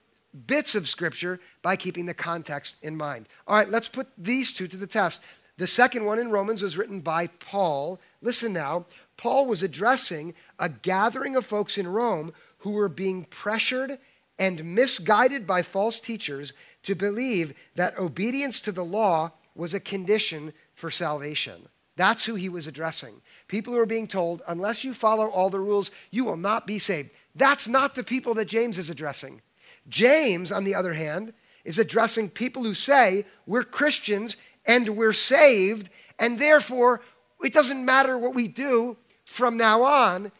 bits 0.47 0.75
of 0.75 0.87
Scripture 0.87 1.39
by 1.61 1.75
keeping 1.75 2.05
the 2.05 2.13
context 2.13 2.77
in 2.81 2.95
mind. 2.95 3.27
All 3.47 3.57
right, 3.57 3.69
let's 3.69 3.87
put 3.87 4.07
these 4.17 4.53
two 4.53 4.67
to 4.67 4.77
the 4.77 4.87
test. 4.87 5.21
The 5.57 5.67
second 5.67 6.05
one 6.05 6.19
in 6.19 6.31
Romans 6.31 6.61
was 6.61 6.77
written 6.77 7.01
by 7.01 7.27
Paul. 7.27 7.99
Listen 8.21 8.53
now, 8.53 8.85
Paul 9.17 9.45
was 9.45 9.61
addressing 9.61 10.33
a 10.57 10.69
gathering 10.69 11.35
of 11.35 11.45
folks 11.45 11.77
in 11.77 11.87
Rome 11.87 12.33
who 12.59 12.71
were 12.71 12.89
being 12.89 13.25
pressured 13.25 13.99
and 14.39 14.75
misguided 14.75 15.45
by 15.45 15.61
false 15.61 15.99
teachers 15.99 16.53
to 16.81 16.95
believe 16.95 17.53
that 17.75 17.97
obedience 17.99 18.59
to 18.61 18.71
the 18.71 18.83
law 18.83 19.31
was 19.55 19.73
a 19.73 19.79
condition 19.79 20.53
for 20.73 20.89
salvation. 20.89 21.67
That's 21.95 22.25
who 22.25 22.35
he 22.35 22.49
was 22.49 22.67
addressing. 22.67 23.21
People 23.47 23.73
who 23.73 23.79
are 23.79 23.85
being 23.85 24.07
told, 24.07 24.41
unless 24.47 24.83
you 24.83 24.93
follow 24.93 25.27
all 25.27 25.49
the 25.49 25.59
rules, 25.59 25.91
you 26.09 26.25
will 26.25 26.37
not 26.37 26.65
be 26.65 26.79
saved. 26.79 27.11
That's 27.35 27.67
not 27.67 27.95
the 27.95 28.03
people 28.03 28.33
that 28.35 28.45
James 28.45 28.77
is 28.77 28.89
addressing. 28.89 29.41
James, 29.89 30.51
on 30.51 30.63
the 30.63 30.75
other 30.75 30.93
hand, 30.93 31.33
is 31.65 31.77
addressing 31.77 32.29
people 32.29 32.63
who 32.63 32.73
say, 32.73 33.25
we're 33.45 33.63
Christians 33.63 34.37
and 34.65 34.89
we're 34.89 35.13
saved, 35.13 35.89
and 36.17 36.39
therefore 36.39 37.01
it 37.43 37.53
doesn't 37.53 37.85
matter 37.85 38.17
what 38.17 38.33
we 38.33 38.47
do 38.47 38.97
from 39.25 39.57
now 39.57 39.83
on, 39.83 40.31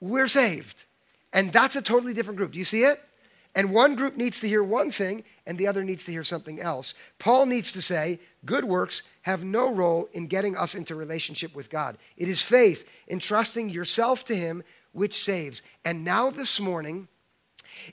we're 0.00 0.28
saved. 0.28 0.84
And 1.32 1.52
that's 1.52 1.76
a 1.76 1.82
totally 1.82 2.14
different 2.14 2.38
group. 2.38 2.52
Do 2.52 2.58
you 2.58 2.64
see 2.64 2.82
it? 2.82 3.00
And 3.54 3.72
one 3.72 3.96
group 3.96 4.16
needs 4.16 4.40
to 4.40 4.48
hear 4.48 4.62
one 4.62 4.90
thing, 4.90 5.24
and 5.46 5.58
the 5.58 5.66
other 5.66 5.82
needs 5.82 6.04
to 6.04 6.12
hear 6.12 6.22
something 6.22 6.60
else. 6.60 6.94
Paul 7.18 7.46
needs 7.46 7.72
to 7.72 7.82
say, 7.82 8.20
good 8.44 8.64
works 8.64 9.02
have 9.22 9.44
no 9.44 9.72
role 9.72 10.08
in 10.12 10.26
getting 10.26 10.56
us 10.56 10.74
into 10.74 10.94
relationship 10.94 11.54
with 11.54 11.70
God. 11.70 11.98
It 12.16 12.28
is 12.28 12.42
faith, 12.42 12.88
entrusting 13.08 13.68
yourself 13.68 14.24
to 14.24 14.34
Him, 14.34 14.62
which 14.92 15.22
saves. 15.22 15.62
And 15.84 16.04
now, 16.04 16.30
this 16.30 16.58
morning, 16.58 17.08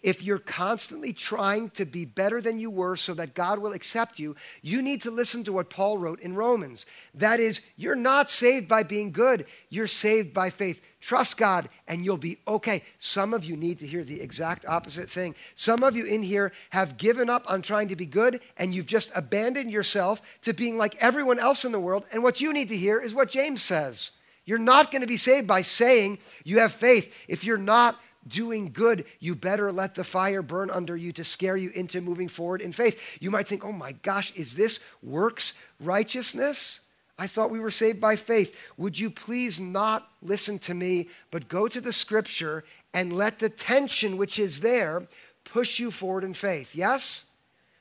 if 0.02 0.23
you're 0.23 0.39
constantly 0.39 1.13
trying 1.13 1.69
to 1.71 1.86
be 1.86 2.06
better 2.06 2.41
than 2.41 2.60
you 2.60 2.69
were 2.69 2.95
so 2.95 3.13
that 3.13 3.34
God 3.34 3.60
will 3.60 3.73
accept 3.73 4.19
you, 4.19 4.36
you 4.62 4.82
need 4.82 5.02
to 5.04 5.12
listen 5.12 5.43
to 5.43 5.54
what 5.54 5.69
Paul 5.69 5.97
wrote 5.97 6.19
in 6.19 6.36
Romans. 6.36 6.86
That 7.13 7.39
is, 7.39 7.62
you're 7.76 7.95
not 7.95 8.30
saved 8.30 8.67
by 8.67 8.84
being 8.84 9.12
good, 9.12 9.45
you're 9.69 9.88
saved 9.88 10.34
by 10.34 10.50
faith. 10.50 10.82
Trust 11.00 11.38
God 11.38 11.69
and 11.88 12.04
you'll 12.04 12.17
be 12.17 12.39
okay. 12.47 12.84
Some 12.97 13.34
of 13.34 13.45
you 13.45 13.56
need 13.56 13.80
to 13.80 13.88
hear 13.88 14.04
the 14.04 14.19
exact 14.19 14.65
opposite 14.65 15.10
thing. 15.10 15.36
Some 15.56 15.84
of 15.84 15.95
you 15.95 16.06
in 16.06 16.23
here 16.23 16.52
have 16.71 16.97
given 16.97 17.30
up 17.30 17.43
on 17.47 17.62
trying 17.62 17.88
to 17.89 17.95
be 17.95 18.06
good 18.06 18.41
and 18.58 18.73
you've 18.73 18.88
just 18.88 19.12
abandoned 19.15 19.71
yourself 19.71 20.21
to 20.41 20.54
being 20.54 20.78
like 20.78 20.97
everyone 21.00 21.39
else 21.39 21.65
in 21.65 21.71
the 21.71 21.80
world. 21.80 22.04
And 22.12 22.23
what 22.23 22.41
you 22.41 22.52
need 22.52 22.69
to 22.69 22.78
hear 22.78 23.00
is 23.00 23.13
what 23.13 23.30
James 23.30 23.62
says. 23.62 24.12
You're 24.43 24.58
not 24.58 24.91
going 24.91 25.02
to 25.02 25.08
be 25.08 25.17
saved 25.17 25.45
by 25.45 25.62
saying 25.62 26.19
you 26.43 26.60
have 26.60 26.73
faith 26.73 27.13
if 27.28 27.43
you're 27.43 27.58
not 27.58 28.00
doing 28.28 28.72
good, 28.72 29.06
you 29.20 29.36
better 29.36 29.72
let 29.72 29.96
the 29.96 30.04
fire 30.04 30.42
burn 30.42 30.70
under 30.70 30.96
you 30.96 31.12
to 31.13 31.24
scare 31.24 31.58
you 31.58 31.70
into 31.72 32.02
moving 32.02 32.28
forward 32.28 32.62
in 32.62 32.72
faith. 32.72 33.02
You 33.20 33.32
might 33.32 33.48
think, 33.48 33.66
oh 33.66 33.72
my 33.72 33.94
gosh, 33.94 34.32
is 34.36 34.56
this 34.56 34.80
works 35.02 35.54
righteousness? 35.80 36.82
I 37.20 37.28
thought 37.28 37.50
we 37.50 37.60
were 37.60 37.72
saved 37.72 38.00
by 38.00 38.16
faith. 38.16 38.60
Would 38.78 39.00
you 39.00 39.10
please 39.10 39.60
not 39.60 40.10
listen 40.22 40.60
to 40.60 40.74
me, 40.74 41.10
but 41.32 41.48
go 41.48 41.68
to 41.68 41.82
the 41.82 41.94
scripture 41.94 42.63
and 42.94 43.13
let 43.13 43.40
the 43.40 43.50
tension 43.50 44.18
which 44.18 44.38
is 44.38 44.60
there 44.60 45.08
push 45.44 45.80
you 45.80 45.90
forward 45.90 46.24
in 46.24 46.34
faith? 46.34 46.76
Yes? 46.76 47.26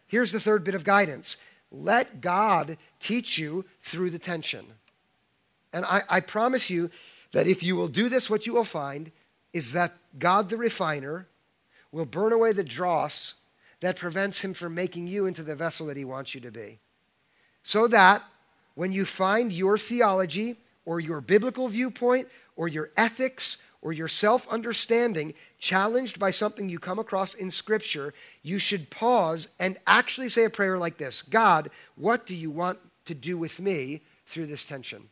Here's 0.07 0.33
the 0.33 0.41
third 0.41 0.65
bit 0.65 0.75
of 0.75 0.85
guidance 0.85 1.37
let 1.73 2.21
God 2.21 2.79
teach 3.01 3.39
you 3.39 3.65
through 3.83 4.11
the 4.11 4.19
tension. 4.19 4.67
And 5.73 5.85
I, 5.85 6.03
I 6.09 6.21
promise 6.21 6.71
you 6.71 6.91
that 7.33 7.47
if 7.47 7.63
you 7.63 7.77
will 7.77 7.89
do 7.89 8.09
this, 8.09 8.31
what 8.31 8.47
you 8.47 8.55
will 8.55 8.65
find 8.65 9.11
is 9.53 9.73
that 9.73 9.93
God 10.19 10.49
the 10.49 10.57
refiner 10.57 11.29
will 11.93 12.07
burn 12.07 12.33
away 12.33 12.53
the 12.53 12.65
dross 12.65 13.35
that 13.81 13.97
prevents 13.97 14.41
him 14.41 14.55
from 14.55 14.75
making 14.75 15.07
you 15.07 15.27
into 15.27 15.43
the 15.43 15.55
vessel 15.55 15.87
that 15.87 15.97
he 15.97 16.05
wants 16.05 16.35
you 16.35 16.41
to 16.41 16.51
be. 16.51 16.79
So 17.63 17.89
that 17.89 18.23
when 18.75 18.93
you 18.93 19.05
find 19.05 19.53
your 19.53 19.77
theology 19.79 20.57
or 20.85 21.01
your 21.01 21.21
biblical 21.21 21.69
viewpoint 21.69 22.29
or 22.55 22.69
your 22.69 22.91
ethics 22.97 23.59
or 23.83 23.93
your 23.93 24.09
self 24.09 24.49
understanding 24.49 25.35
challenged 25.59 26.19
by 26.19 26.31
something 26.31 26.69
you 26.69 26.79
come 26.79 26.99
across 26.99 27.35
in 27.35 27.51
Scripture, 27.51 28.15
you 28.43 28.59
should 28.59 28.91
pause 28.91 29.49
and 29.59 29.79
actually 29.87 30.29
say 30.29 30.45
a 30.45 30.51
prayer 30.51 30.79
like 30.79 30.97
this 30.97 31.23
God, 31.23 31.71
what 31.97 32.27
do 32.27 32.35
you 32.35 32.51
want 32.51 32.79
to 33.05 33.15
do 33.15 33.39
with 33.39 33.61
me 33.61 34.03
through 34.27 34.47
this 34.47 34.65
tension? 34.65 35.09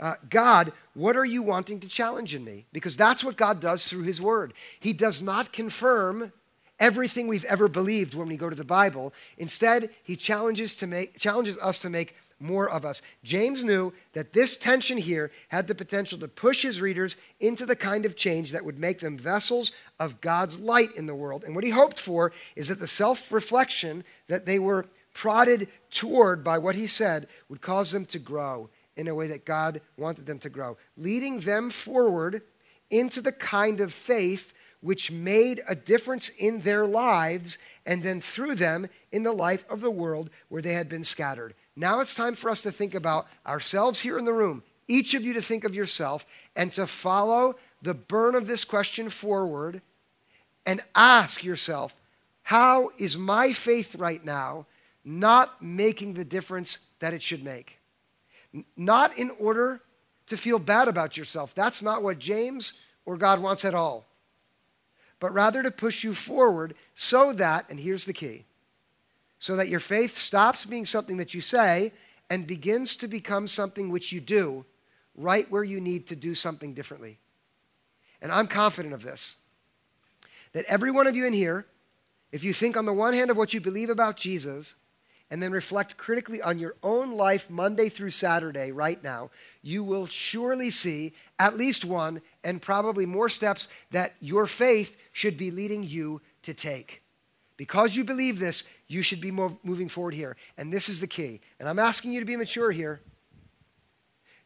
Uh, 0.00 0.14
God, 0.30 0.72
what 0.94 1.16
are 1.16 1.24
you 1.24 1.42
wanting 1.42 1.80
to 1.80 1.88
challenge 1.88 2.34
in 2.34 2.44
me? 2.44 2.66
Because 2.72 2.96
that's 2.96 3.24
what 3.24 3.36
God 3.36 3.60
does 3.60 3.88
through 3.88 4.02
His 4.02 4.20
Word. 4.20 4.52
He 4.78 4.92
does 4.92 5.20
not 5.20 5.52
confirm 5.52 6.32
everything 6.78 7.26
we've 7.26 7.44
ever 7.46 7.68
believed 7.68 8.14
when 8.14 8.28
we 8.28 8.36
go 8.36 8.48
to 8.48 8.56
the 8.56 8.64
Bible. 8.64 9.12
Instead, 9.36 9.90
He 10.04 10.14
challenges, 10.14 10.74
to 10.76 10.86
make, 10.86 11.18
challenges 11.18 11.58
us 11.58 11.80
to 11.80 11.90
make 11.90 12.14
more 12.40 12.68
of 12.68 12.84
us. 12.84 13.02
James 13.24 13.64
knew 13.64 13.92
that 14.12 14.32
this 14.32 14.56
tension 14.56 14.98
here 14.98 15.30
had 15.48 15.66
the 15.66 15.74
potential 15.74 16.18
to 16.18 16.28
push 16.28 16.62
his 16.62 16.80
readers 16.80 17.16
into 17.40 17.66
the 17.66 17.76
kind 17.76 18.06
of 18.06 18.16
change 18.16 18.52
that 18.52 18.64
would 18.64 18.78
make 18.78 19.00
them 19.00 19.18
vessels 19.18 19.72
of 19.98 20.20
God's 20.20 20.58
light 20.58 20.94
in 20.96 21.06
the 21.06 21.14
world. 21.14 21.44
And 21.44 21.54
what 21.54 21.64
he 21.64 21.70
hoped 21.70 21.98
for 21.98 22.32
is 22.54 22.68
that 22.68 22.80
the 22.80 22.86
self 22.86 23.32
reflection 23.32 24.04
that 24.28 24.46
they 24.46 24.58
were 24.58 24.86
prodded 25.14 25.68
toward 25.90 26.44
by 26.44 26.58
what 26.58 26.76
he 26.76 26.86
said 26.86 27.26
would 27.48 27.60
cause 27.60 27.90
them 27.90 28.06
to 28.06 28.18
grow 28.18 28.70
in 28.98 29.08
a 29.08 29.14
way 29.14 29.28
that 29.28 29.46
God 29.46 29.80
wanted 29.96 30.26
them 30.26 30.38
to 30.40 30.50
grow, 30.50 30.76
leading 30.96 31.40
them 31.40 31.70
forward 31.70 32.42
into 32.90 33.22
the 33.22 33.32
kind 33.32 33.80
of 33.80 33.92
faith 33.92 34.52
which 34.80 35.10
made 35.10 35.62
a 35.66 35.74
difference 35.74 36.28
in 36.28 36.60
their 36.60 36.86
lives 36.86 37.58
and 37.86 38.02
then 38.02 38.20
through 38.20 38.54
them 38.54 38.88
in 39.10 39.22
the 39.22 39.32
life 39.32 39.64
of 39.70 39.80
the 39.80 39.90
world 39.90 40.30
where 40.48 40.62
they 40.62 40.74
had 40.74 40.88
been 40.88 41.02
scattered. 41.02 41.54
Now 41.74 42.00
it's 42.00 42.14
time 42.14 42.34
for 42.34 42.50
us 42.50 42.62
to 42.62 42.72
think 42.72 42.94
about 42.94 43.26
ourselves 43.46 44.00
here 44.00 44.18
in 44.18 44.24
the 44.24 44.32
room, 44.32 44.62
each 44.86 45.14
of 45.14 45.22
you 45.22 45.32
to 45.34 45.42
think 45.42 45.64
of 45.64 45.74
yourself 45.74 46.26
and 46.54 46.72
to 46.74 46.86
follow 46.86 47.56
the 47.82 47.94
burn 47.94 48.34
of 48.34 48.46
this 48.46 48.64
question 48.64 49.10
forward 49.10 49.80
and 50.66 50.80
ask 50.94 51.44
yourself, 51.44 51.94
how 52.42 52.90
is 52.98 53.16
my 53.16 53.52
faith 53.52 53.94
right 53.96 54.24
now 54.24 54.66
not 55.04 55.62
making 55.62 56.14
the 56.14 56.24
difference 56.24 56.78
that 56.98 57.14
it 57.14 57.22
should 57.22 57.44
make? 57.44 57.77
Not 58.76 59.18
in 59.18 59.30
order 59.38 59.80
to 60.26 60.36
feel 60.36 60.58
bad 60.58 60.88
about 60.88 61.16
yourself. 61.16 61.54
That's 61.54 61.82
not 61.82 62.02
what 62.02 62.18
James 62.18 62.74
or 63.04 63.16
God 63.16 63.40
wants 63.40 63.64
at 63.64 63.74
all. 63.74 64.06
But 65.20 65.34
rather 65.34 65.62
to 65.62 65.70
push 65.70 66.04
you 66.04 66.14
forward 66.14 66.74
so 66.94 67.32
that, 67.32 67.66
and 67.70 67.80
here's 67.80 68.04
the 68.04 68.12
key, 68.12 68.44
so 69.38 69.56
that 69.56 69.68
your 69.68 69.80
faith 69.80 70.16
stops 70.16 70.64
being 70.64 70.86
something 70.86 71.16
that 71.16 71.34
you 71.34 71.40
say 71.40 71.92
and 72.30 72.46
begins 72.46 72.94
to 72.96 73.08
become 73.08 73.46
something 73.46 73.90
which 73.90 74.12
you 74.12 74.20
do 74.20 74.64
right 75.16 75.50
where 75.50 75.64
you 75.64 75.80
need 75.80 76.06
to 76.06 76.16
do 76.16 76.34
something 76.34 76.74
differently. 76.74 77.18
and 78.20 78.32
I'm 78.32 78.46
confident 78.46 78.94
of 78.94 79.02
this, 79.02 79.36
that 80.52 80.64
every 80.66 80.90
one 80.90 81.06
of 81.06 81.16
you 81.16 81.26
in 81.26 81.32
here, 81.32 81.66
if 82.32 82.42
you 82.44 82.52
think 82.52 82.76
on 82.76 82.84
the 82.84 82.92
one 82.92 83.14
hand 83.14 83.30
of 83.30 83.36
what 83.36 83.54
you 83.54 83.60
believe 83.60 83.90
about 83.90 84.16
Jesus, 84.16 84.74
and 85.30 85.42
then 85.42 85.52
reflect 85.52 85.96
critically 85.96 86.40
on 86.40 86.58
your 86.58 86.74
own 86.82 87.12
life 87.12 87.50
Monday 87.50 87.88
through 87.88 88.10
Saturday 88.10 88.72
right 88.72 89.02
now, 89.02 89.30
you 89.62 89.84
will 89.84 90.06
surely 90.06 90.70
see 90.70 91.12
at 91.38 91.56
least 91.56 91.84
one 91.84 92.22
and 92.42 92.62
probably 92.62 93.04
more 93.04 93.28
steps 93.28 93.68
that 93.90 94.14
your 94.20 94.46
faith 94.46 94.96
should 95.12 95.36
be 95.36 95.50
leading 95.50 95.82
you 95.82 96.20
to 96.42 96.54
take. 96.54 97.02
Because 97.58 97.96
you 97.96 98.04
believe 98.04 98.38
this, 98.38 98.64
you 98.86 99.02
should 99.02 99.20
be 99.20 99.32
moving 99.32 99.88
forward 99.88 100.14
here. 100.14 100.36
And 100.56 100.72
this 100.72 100.88
is 100.88 101.00
the 101.00 101.06
key. 101.06 101.40
And 101.58 101.68
I'm 101.68 101.78
asking 101.78 102.12
you 102.12 102.20
to 102.20 102.26
be 102.26 102.36
mature 102.36 102.70
here. 102.70 103.00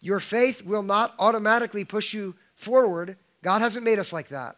Your 0.01 0.19
faith 0.19 0.65
will 0.65 0.83
not 0.83 1.15
automatically 1.19 1.85
push 1.85 2.13
you 2.13 2.35
forward. 2.55 3.17
God 3.43 3.61
hasn't 3.61 3.85
made 3.85 3.99
us 3.99 4.13
like 4.13 4.29
that. 4.29 4.57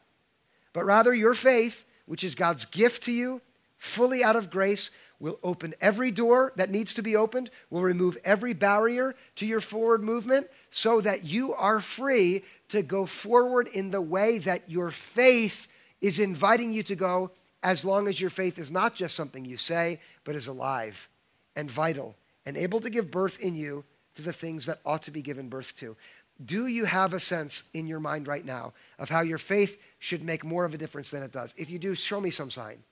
But 0.73 0.87
rather, 0.87 1.13
your 1.13 1.35
faith, 1.35 1.85
which 2.07 2.25
is 2.25 2.35
God's 2.35 2.65
gift 2.65 3.03
to 3.05 3.13
you, 3.13 3.43
fully 3.77 4.25
out 4.25 4.37
of 4.37 4.51
grace, 4.51 4.91
will 5.25 5.39
open 5.43 5.73
every 5.81 6.11
door 6.11 6.53
that 6.57 6.69
needs 6.69 6.93
to 6.93 7.03
be 7.03 7.17
opened, 7.17 7.51
We'll 7.71 7.83
remove 7.83 8.19
every 8.25 8.53
barrier 8.53 9.15
to 9.37 9.47
your 9.47 9.63
forward 9.63 10.03
movement 10.03 10.49
so 10.69 11.01
that 11.01 11.25
you 11.25 11.55
are 11.55 11.81
free 11.81 12.45
to 12.69 12.83
go 12.83 13.07
forward 13.07 13.67
in 13.69 13.91
the 13.91 14.03
way 14.03 14.37
that 14.41 14.69
your 14.69 14.91
faith 14.91 15.67
is 16.03 16.19
inviting 16.19 16.75
you 16.75 16.83
to 16.83 16.95
go, 16.95 17.31
as 17.63 17.87
long 17.87 18.07
as 18.07 18.21
your 18.21 18.29
faith 18.29 18.59
is 18.59 18.71
not 18.71 18.95
just 18.95 19.17
something 19.17 19.47
you 19.47 19.57
say, 19.57 19.99
but 20.25 20.35
is 20.35 20.47
alive 20.47 21.09
and 21.57 21.71
vital 21.71 22.15
and 22.45 22.59
able 22.59 22.81
to 22.81 22.91
give 22.91 23.11
birth 23.11 23.41
in 23.41 23.55
you 23.55 23.83
to 24.17 24.23
the 24.23 24.33
things 24.33 24.67
that 24.67 24.81
ought 24.85 25.03
to 25.05 25.11
be 25.11 25.23
given 25.23 25.49
birth 25.49 25.75
to. 25.79 25.97
Do 26.45 26.67
you 26.67 26.85
have 26.85 27.15
a 27.15 27.21
sense 27.21 27.63
in 27.73 27.87
your 27.87 28.01
mind 28.01 28.29
right 28.29 28.45
now 28.45 28.75
of 28.99 29.09
how 29.09 29.23
your 29.23 29.39
faith 29.39 29.81
should 29.99 30.23
make 30.23 30.45
more 30.45 30.67
of 30.67 30.75
a 30.75 30.79
difference 30.79 31.11
than 31.11 31.23
it 31.23 31.33
does? 31.33 31.55
If 31.57 31.71
you 31.71 31.79
do, 31.79 31.95
show 31.95 32.21
me 32.21 32.31
some 32.31 32.51
sign. 32.51 32.83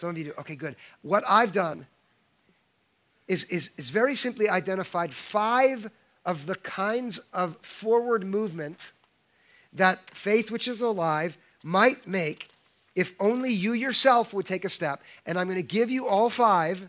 Some 0.00 0.10
of 0.10 0.18
you 0.18 0.24
do. 0.24 0.32
Okay, 0.38 0.56
good. 0.56 0.76
What 1.02 1.22
I've 1.28 1.52
done 1.52 1.86
is, 3.28 3.44
is, 3.44 3.70
is 3.76 3.90
very 3.90 4.14
simply 4.14 4.48
identified 4.48 5.12
five 5.12 5.90
of 6.24 6.46
the 6.46 6.54
kinds 6.56 7.18
of 7.34 7.56
forward 7.58 8.24
movement 8.24 8.92
that 9.74 9.98
faith, 10.16 10.50
which 10.50 10.66
is 10.66 10.80
alive, 10.80 11.36
might 11.62 12.06
make 12.06 12.48
if 12.96 13.12
only 13.20 13.52
you 13.52 13.72
yourself 13.74 14.32
would 14.32 14.46
take 14.46 14.64
a 14.64 14.70
step. 14.70 15.02
And 15.26 15.38
I'm 15.38 15.46
going 15.46 15.56
to 15.56 15.62
give 15.62 15.90
you 15.90 16.08
all 16.08 16.30
five 16.30 16.88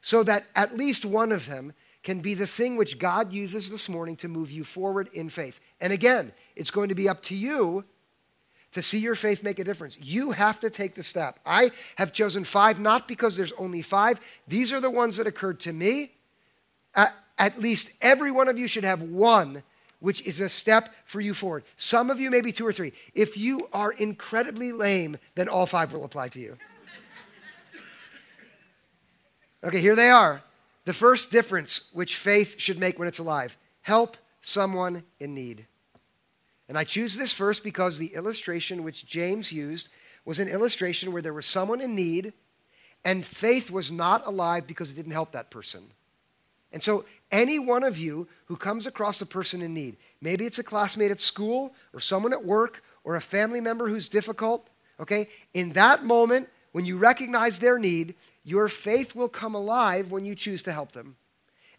so 0.00 0.22
that 0.22 0.46
at 0.56 0.76
least 0.76 1.04
one 1.04 1.32
of 1.32 1.46
them 1.46 1.74
can 2.02 2.20
be 2.20 2.32
the 2.32 2.46
thing 2.46 2.76
which 2.76 2.98
God 2.98 3.30
uses 3.30 3.70
this 3.70 3.90
morning 3.90 4.16
to 4.16 4.28
move 4.28 4.50
you 4.50 4.64
forward 4.64 5.10
in 5.12 5.28
faith. 5.28 5.60
And 5.82 5.92
again, 5.92 6.32
it's 6.56 6.70
going 6.70 6.88
to 6.88 6.94
be 6.94 7.10
up 7.10 7.22
to 7.24 7.36
you 7.36 7.84
to 8.72 8.82
see 8.82 8.98
your 8.98 9.14
faith 9.14 9.42
make 9.42 9.58
a 9.58 9.64
difference. 9.64 9.98
You 10.00 10.32
have 10.32 10.60
to 10.60 10.70
take 10.70 10.94
the 10.94 11.02
step. 11.02 11.38
I 11.46 11.70
have 11.96 12.12
chosen 12.12 12.44
five, 12.44 12.80
not 12.80 13.08
because 13.08 13.36
there's 13.36 13.52
only 13.52 13.82
five. 13.82 14.20
These 14.46 14.72
are 14.72 14.80
the 14.80 14.90
ones 14.90 15.16
that 15.16 15.26
occurred 15.26 15.60
to 15.60 15.72
me. 15.72 16.12
At, 16.94 17.14
at 17.38 17.60
least 17.60 17.92
every 18.00 18.30
one 18.30 18.48
of 18.48 18.58
you 18.58 18.68
should 18.68 18.84
have 18.84 19.02
one, 19.02 19.62
which 20.00 20.22
is 20.22 20.40
a 20.40 20.48
step 20.48 20.94
for 21.04 21.20
you 21.20 21.34
forward. 21.34 21.64
Some 21.76 22.10
of 22.10 22.20
you, 22.20 22.30
maybe 22.30 22.52
two 22.52 22.66
or 22.66 22.72
three. 22.72 22.92
If 23.14 23.36
you 23.36 23.68
are 23.72 23.92
incredibly 23.92 24.72
lame, 24.72 25.18
then 25.34 25.48
all 25.48 25.66
five 25.66 25.92
will 25.92 26.04
apply 26.04 26.28
to 26.28 26.40
you. 26.40 26.56
Okay, 29.64 29.80
here 29.80 29.96
they 29.96 30.10
are. 30.10 30.42
The 30.84 30.92
first 30.92 31.30
difference 31.30 31.82
which 31.92 32.16
faith 32.16 32.60
should 32.60 32.78
make 32.78 32.98
when 32.98 33.08
it's 33.08 33.18
alive 33.18 33.56
help 33.82 34.18
someone 34.42 35.02
in 35.18 35.34
need. 35.34 35.66
And 36.68 36.76
I 36.76 36.84
choose 36.84 37.16
this 37.16 37.32
first 37.32 37.64
because 37.64 37.98
the 37.98 38.14
illustration 38.14 38.84
which 38.84 39.06
James 39.06 39.50
used 39.50 39.88
was 40.24 40.38
an 40.38 40.48
illustration 40.48 41.12
where 41.12 41.22
there 41.22 41.32
was 41.32 41.46
someone 41.46 41.80
in 41.80 41.94
need 41.94 42.32
and 43.04 43.24
faith 43.24 43.70
was 43.70 43.90
not 43.90 44.26
alive 44.26 44.66
because 44.66 44.90
it 44.90 44.94
didn't 44.94 45.12
help 45.12 45.32
that 45.32 45.50
person. 45.50 45.84
And 46.72 46.82
so, 46.82 47.04
any 47.30 47.58
one 47.58 47.82
of 47.82 47.96
you 47.96 48.28
who 48.46 48.56
comes 48.56 48.86
across 48.86 49.20
a 49.20 49.26
person 49.26 49.62
in 49.62 49.72
need, 49.72 49.96
maybe 50.20 50.44
it's 50.44 50.58
a 50.58 50.62
classmate 50.62 51.10
at 51.10 51.20
school 51.20 51.74
or 51.94 52.00
someone 52.00 52.32
at 52.32 52.44
work 52.44 52.82
or 53.04 53.14
a 53.14 53.20
family 53.20 53.60
member 53.60 53.88
who's 53.88 54.08
difficult, 54.08 54.68
okay, 55.00 55.28
in 55.54 55.72
that 55.72 56.04
moment, 56.04 56.48
when 56.72 56.84
you 56.84 56.98
recognize 56.98 57.58
their 57.58 57.78
need, 57.78 58.14
your 58.44 58.68
faith 58.68 59.14
will 59.14 59.28
come 59.28 59.54
alive 59.54 60.10
when 60.10 60.24
you 60.24 60.34
choose 60.34 60.62
to 60.62 60.72
help 60.72 60.92
them. 60.92 61.16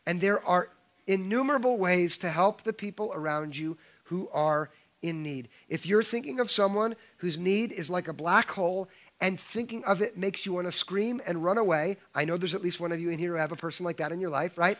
And 0.05 0.21
there 0.21 0.43
are 0.47 0.69
innumerable 1.05 1.77
ways 1.77 2.17
to 2.19 2.29
help 2.29 2.63
the 2.63 2.73
people 2.73 3.11
around 3.13 3.55
you 3.55 3.77
who 4.05 4.29
are 4.33 4.69
in 5.01 5.23
need. 5.23 5.49
If 5.67 5.85
you're 5.85 6.03
thinking 6.03 6.39
of 6.39 6.51
someone 6.51 6.95
whose 7.17 7.37
need 7.37 7.71
is 7.71 7.89
like 7.89 8.07
a 8.07 8.13
black 8.13 8.49
hole 8.49 8.89
and 9.21 9.39
thinking 9.39 9.83
of 9.85 10.01
it 10.01 10.17
makes 10.17 10.45
you 10.45 10.53
want 10.53 10.67
to 10.67 10.71
scream 10.71 11.21
and 11.25 11.43
run 11.43 11.57
away, 11.57 11.97
I 12.15 12.25
know 12.25 12.37
there's 12.37 12.55
at 12.55 12.61
least 12.61 12.79
one 12.79 12.91
of 12.91 12.99
you 12.99 13.09
in 13.09 13.19
here 13.19 13.31
who 13.31 13.37
have 13.37 13.51
a 13.51 13.57
person 13.57 13.85
like 13.85 13.97
that 13.97 14.11
in 14.11 14.19
your 14.19 14.29
life, 14.29 14.57
right? 14.57 14.77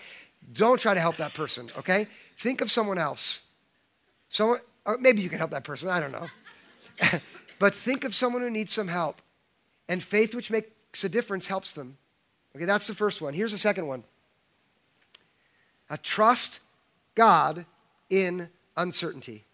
Don't 0.54 0.80
try 0.80 0.94
to 0.94 1.00
help 1.00 1.18
that 1.18 1.34
person, 1.34 1.70
okay? 1.78 2.08
Think 2.38 2.62
of 2.62 2.72
someone 2.72 2.98
else. 2.98 3.42
Someone, 4.30 4.60
uh, 4.86 4.96
maybe 5.00 5.22
you 5.22 5.30
can 5.30 5.38
help 5.38 5.52
that 5.52 5.64
person, 5.64 5.90
I 5.90 6.00
don't 6.00 6.12
know. 6.12 6.28
but 7.60 7.74
think 7.74 8.04
of 8.04 8.16
someone 8.16 8.42
who 8.42 8.50
needs 8.50 8.72
some 8.72 8.88
help. 8.88 9.22
And 9.88 10.02
faith, 10.02 10.36
which 10.36 10.52
makes 10.52 11.04
a 11.04 11.10
difference, 11.10 11.48
helps 11.48 11.74
them. 11.74 11.98
Okay, 12.56 12.66
that's 12.66 12.88
the 12.88 12.96
first 12.96 13.22
one. 13.22 13.34
Here's 13.34 13.52
the 13.52 13.58
second 13.58 13.88
one. 13.88 14.04
Uh, 15.90 15.98
trust 16.02 16.60
God 17.16 17.66
in 18.10 18.50
uncertainty. 18.78 19.46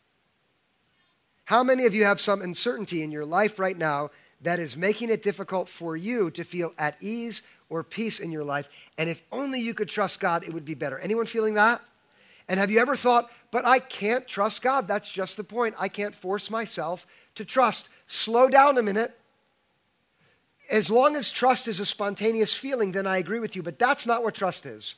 How 1.46 1.64
many 1.64 1.86
of 1.86 1.94
you 1.94 2.04
have 2.06 2.20
some 2.20 2.42
uncertainty 2.42 3.04
in 3.04 3.12
your 3.12 3.26
life 3.26 3.60
right 3.60 3.78
now 3.78 4.10
that 4.42 4.60
is 4.60 4.76
making 4.76 5.12
it 5.12 5.22
difficult 5.22 5.70
for 5.70 5.96
you 5.96 6.32
to 6.32 6.44
feel 6.44 6.74
at 6.78 7.02
ease 7.02 7.44
or 7.70 7.84
peace 7.84 8.20
in 8.20 8.32
your 8.32 8.44
life? 8.44 8.68
And 8.98 9.10
if 9.10 9.22
only 9.32 9.60
you 9.60 9.76
could 9.76 9.90
trust 9.90 10.20
God, 10.20 10.44
it 10.44 10.54
would 10.54 10.66
be 10.66 10.74
better. 10.74 10.98
Anyone 10.98 11.28
feeling 11.28 11.54
that? 11.54 11.82
And 12.48 12.60
have 12.60 12.72
you 12.72 12.80
ever 12.80 12.96
thought, 12.96 13.30
but 13.52 13.64
I 13.64 13.78
can't 13.78 14.28
trust 14.28 14.64
God? 14.64 14.88
That's 14.88 15.12
just 15.12 15.38
the 15.38 15.44
point. 15.44 15.76
I 15.80 15.88
can't 15.88 16.16
force 16.16 16.50
myself 16.50 17.06
to 17.36 17.46
trust. 17.46 17.90
Slow 18.08 18.50
down 18.50 18.78
a 18.78 18.84
minute. 18.84 19.18
As 20.70 20.90
long 20.90 21.16
as 21.16 21.32
trust 21.32 21.68
is 21.68 21.80
a 21.80 21.86
spontaneous 21.86 22.56
feeling, 22.56 22.92
then 22.92 23.06
I 23.06 23.18
agree 23.18 23.40
with 23.40 23.56
you, 23.56 23.62
but 23.62 23.78
that's 23.78 24.08
not 24.08 24.24
what 24.24 24.34
trust 24.34 24.66
is. 24.66 24.96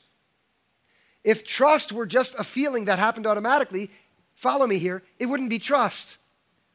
If 1.24 1.44
trust 1.44 1.92
were 1.92 2.06
just 2.06 2.34
a 2.38 2.44
feeling 2.44 2.86
that 2.86 2.98
happened 2.98 3.26
automatically, 3.26 3.90
follow 4.34 4.66
me 4.66 4.78
here, 4.78 5.02
it 5.18 5.26
wouldn't 5.26 5.50
be 5.50 5.58
trust 5.58 6.17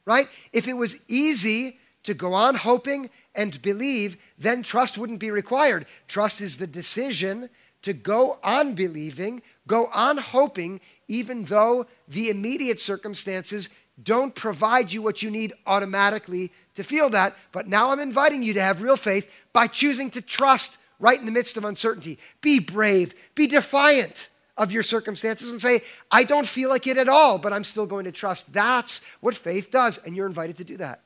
right? 0.06 0.28
If 0.52 0.68
it 0.68 0.74
was 0.74 0.96
easy 1.08 1.78
to 2.04 2.14
go 2.14 2.34
on 2.34 2.54
hoping 2.54 3.10
and 3.34 3.60
believe, 3.62 4.16
then 4.38 4.62
trust 4.62 4.98
wouldn't 4.98 5.18
be 5.18 5.30
required. 5.30 5.86
Trust 6.06 6.40
is 6.40 6.58
the 6.58 6.66
decision 6.66 7.48
to 7.82 7.92
go 7.92 8.38
on 8.42 8.74
believing, 8.74 9.42
go 9.66 9.86
on 9.92 10.18
hoping, 10.18 10.80
even 11.08 11.44
though 11.44 11.86
the 12.08 12.30
immediate 12.30 12.80
circumstances 12.80 13.68
don't 14.02 14.34
provide 14.34 14.92
you 14.92 15.02
what 15.02 15.22
you 15.22 15.30
need 15.30 15.52
automatically 15.66 16.50
to 16.74 16.82
feel 16.82 17.10
that. 17.10 17.36
But 17.52 17.68
now 17.68 17.90
I'm 17.90 18.00
inviting 18.00 18.42
you 18.42 18.54
to 18.54 18.62
have 18.62 18.82
real 18.82 18.96
faith 18.96 19.30
by 19.52 19.66
choosing 19.66 20.10
to 20.10 20.20
trust 20.20 20.78
right 20.98 21.18
in 21.18 21.26
the 21.26 21.32
midst 21.32 21.56
of 21.56 21.64
uncertainty. 21.64 22.18
Be 22.40 22.58
brave, 22.58 23.14
be 23.34 23.46
defiant 23.46 24.30
of 24.56 24.72
your 24.72 24.82
circumstances 24.82 25.50
and 25.50 25.60
say, 25.60 25.82
I 26.10 26.24
don't 26.24 26.46
feel 26.46 26.68
like 26.68 26.86
it 26.86 26.96
at 26.96 27.08
all, 27.08 27.38
but 27.38 27.52
I'm 27.52 27.64
still 27.64 27.86
going 27.86 28.04
to 28.04 28.12
trust. 28.12 28.52
That's 28.52 29.00
what 29.20 29.34
faith 29.34 29.70
does, 29.70 29.98
and 29.98 30.14
you're 30.14 30.26
invited 30.26 30.56
to 30.58 30.64
do 30.64 30.76
that. 30.76 31.00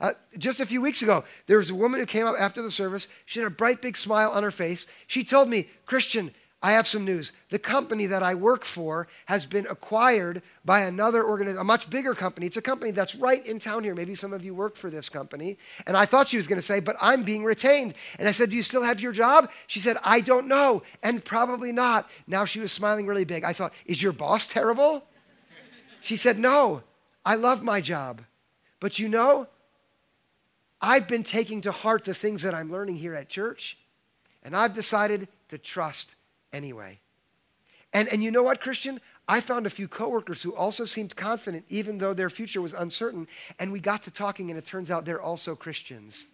Uh, 0.00 0.12
just 0.36 0.58
a 0.58 0.66
few 0.66 0.80
weeks 0.80 1.02
ago, 1.02 1.24
there 1.46 1.58
was 1.58 1.70
a 1.70 1.74
woman 1.74 2.00
who 2.00 2.06
came 2.06 2.26
up 2.26 2.34
after 2.38 2.60
the 2.60 2.70
service. 2.70 3.06
She 3.24 3.38
had 3.38 3.46
a 3.46 3.50
bright, 3.50 3.80
big 3.80 3.96
smile 3.96 4.30
on 4.32 4.42
her 4.42 4.50
face. 4.50 4.86
She 5.06 5.22
told 5.22 5.48
me, 5.48 5.68
Christian, 5.86 6.32
I 6.64 6.72
have 6.72 6.86
some 6.86 7.04
news. 7.04 7.32
The 7.50 7.58
company 7.58 8.06
that 8.06 8.22
I 8.22 8.36
work 8.36 8.64
for 8.64 9.08
has 9.26 9.46
been 9.46 9.66
acquired 9.68 10.42
by 10.64 10.82
another 10.82 11.24
organization, 11.24 11.60
a 11.60 11.64
much 11.64 11.90
bigger 11.90 12.14
company. 12.14 12.46
It's 12.46 12.56
a 12.56 12.62
company 12.62 12.92
that's 12.92 13.16
right 13.16 13.44
in 13.44 13.58
town 13.58 13.82
here. 13.82 13.96
Maybe 13.96 14.14
some 14.14 14.32
of 14.32 14.44
you 14.44 14.54
work 14.54 14.76
for 14.76 14.88
this 14.88 15.08
company. 15.08 15.58
And 15.88 15.96
I 15.96 16.06
thought 16.06 16.28
she 16.28 16.36
was 16.36 16.46
going 16.46 16.60
to 16.60 16.66
say, 16.66 16.78
but 16.78 16.94
I'm 17.00 17.24
being 17.24 17.42
retained. 17.42 17.94
And 18.16 18.28
I 18.28 18.30
said, 18.30 18.50
Do 18.50 18.56
you 18.56 18.62
still 18.62 18.84
have 18.84 19.00
your 19.00 19.10
job? 19.10 19.50
She 19.66 19.80
said, 19.80 19.96
I 20.04 20.20
don't 20.20 20.46
know. 20.46 20.84
And 21.02 21.24
probably 21.24 21.72
not. 21.72 22.08
Now 22.28 22.44
she 22.44 22.60
was 22.60 22.70
smiling 22.70 23.08
really 23.08 23.24
big. 23.24 23.42
I 23.42 23.52
thought, 23.52 23.72
Is 23.84 24.00
your 24.00 24.12
boss 24.12 24.46
terrible? 24.46 25.04
She 26.00 26.14
said, 26.14 26.38
No, 26.38 26.84
I 27.24 27.34
love 27.34 27.64
my 27.64 27.80
job. 27.80 28.22
But 28.78 29.00
you 29.00 29.08
know, 29.08 29.48
I've 30.80 31.08
been 31.08 31.24
taking 31.24 31.60
to 31.62 31.72
heart 31.72 32.04
the 32.04 32.14
things 32.14 32.42
that 32.42 32.54
I'm 32.54 32.70
learning 32.70 32.96
here 32.96 33.14
at 33.14 33.28
church, 33.28 33.78
and 34.44 34.56
I've 34.56 34.74
decided 34.74 35.28
to 35.48 35.58
trust 35.58 36.14
anyway. 36.52 37.00
And, 37.92 38.08
and 38.08 38.22
you 38.22 38.30
know 38.30 38.42
what, 38.42 38.60
Christian? 38.60 39.00
I 39.28 39.40
found 39.40 39.66
a 39.66 39.70
few 39.70 39.86
coworkers 39.86 40.42
who 40.42 40.54
also 40.54 40.84
seemed 40.84 41.14
confident, 41.14 41.64
even 41.68 41.98
though 41.98 42.14
their 42.14 42.30
future 42.30 42.62
was 42.62 42.72
uncertain. 42.72 43.28
And 43.58 43.70
we 43.70 43.80
got 43.80 44.02
to 44.04 44.10
talking, 44.10 44.50
and 44.50 44.58
it 44.58 44.64
turns 44.64 44.90
out 44.90 45.04
they're 45.04 45.20
also 45.20 45.54
Christians. 45.54 46.26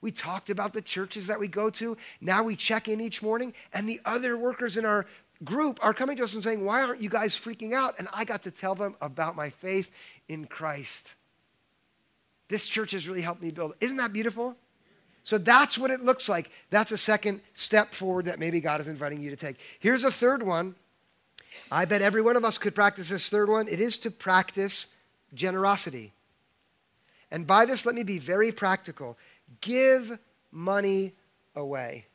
We 0.00 0.12
talked 0.12 0.50
about 0.50 0.72
the 0.72 0.82
churches 0.82 1.26
that 1.26 1.40
we 1.40 1.48
go 1.48 1.70
to. 1.70 1.96
Now 2.20 2.42
we 2.42 2.54
check 2.56 2.88
in 2.88 3.00
each 3.00 3.22
morning, 3.22 3.52
and 3.72 3.88
the 3.88 4.00
other 4.04 4.36
workers 4.36 4.76
in 4.76 4.84
our 4.84 5.06
group 5.44 5.78
are 5.82 5.92
coming 5.92 6.16
to 6.16 6.24
us 6.24 6.34
and 6.34 6.44
saying, 6.44 6.64
Why 6.64 6.82
aren't 6.82 7.00
you 7.00 7.08
guys 7.08 7.34
freaking 7.34 7.72
out? 7.72 7.96
And 7.98 8.08
I 8.12 8.24
got 8.24 8.42
to 8.44 8.50
tell 8.50 8.74
them 8.74 8.94
about 9.00 9.36
my 9.36 9.50
faith 9.50 9.90
in 10.28 10.46
Christ. 10.46 11.14
This 12.48 12.66
church 12.66 12.92
has 12.92 13.08
really 13.08 13.22
helped 13.22 13.42
me 13.42 13.50
build. 13.50 13.74
Isn't 13.80 13.96
that 13.96 14.12
beautiful? 14.12 14.56
So 15.26 15.38
that's 15.38 15.76
what 15.76 15.90
it 15.90 16.04
looks 16.04 16.28
like. 16.28 16.52
That's 16.70 16.92
a 16.92 16.96
second 16.96 17.40
step 17.52 17.92
forward 17.92 18.26
that 18.26 18.38
maybe 18.38 18.60
God 18.60 18.80
is 18.80 18.86
inviting 18.86 19.20
you 19.20 19.30
to 19.30 19.36
take. 19.36 19.56
Here's 19.80 20.04
a 20.04 20.10
third 20.12 20.40
one. 20.40 20.76
I 21.68 21.84
bet 21.84 22.00
every 22.00 22.22
one 22.22 22.36
of 22.36 22.44
us 22.44 22.58
could 22.58 22.76
practice 22.76 23.08
this 23.08 23.28
third 23.28 23.48
one. 23.48 23.66
It 23.66 23.80
is 23.80 23.96
to 23.98 24.12
practice 24.12 24.86
generosity. 25.34 26.12
And 27.32 27.44
by 27.44 27.66
this, 27.66 27.84
let 27.84 27.96
me 27.96 28.04
be 28.04 28.20
very 28.20 28.52
practical. 28.52 29.18
Give 29.60 30.16
money 30.52 31.14
away. 31.56 32.06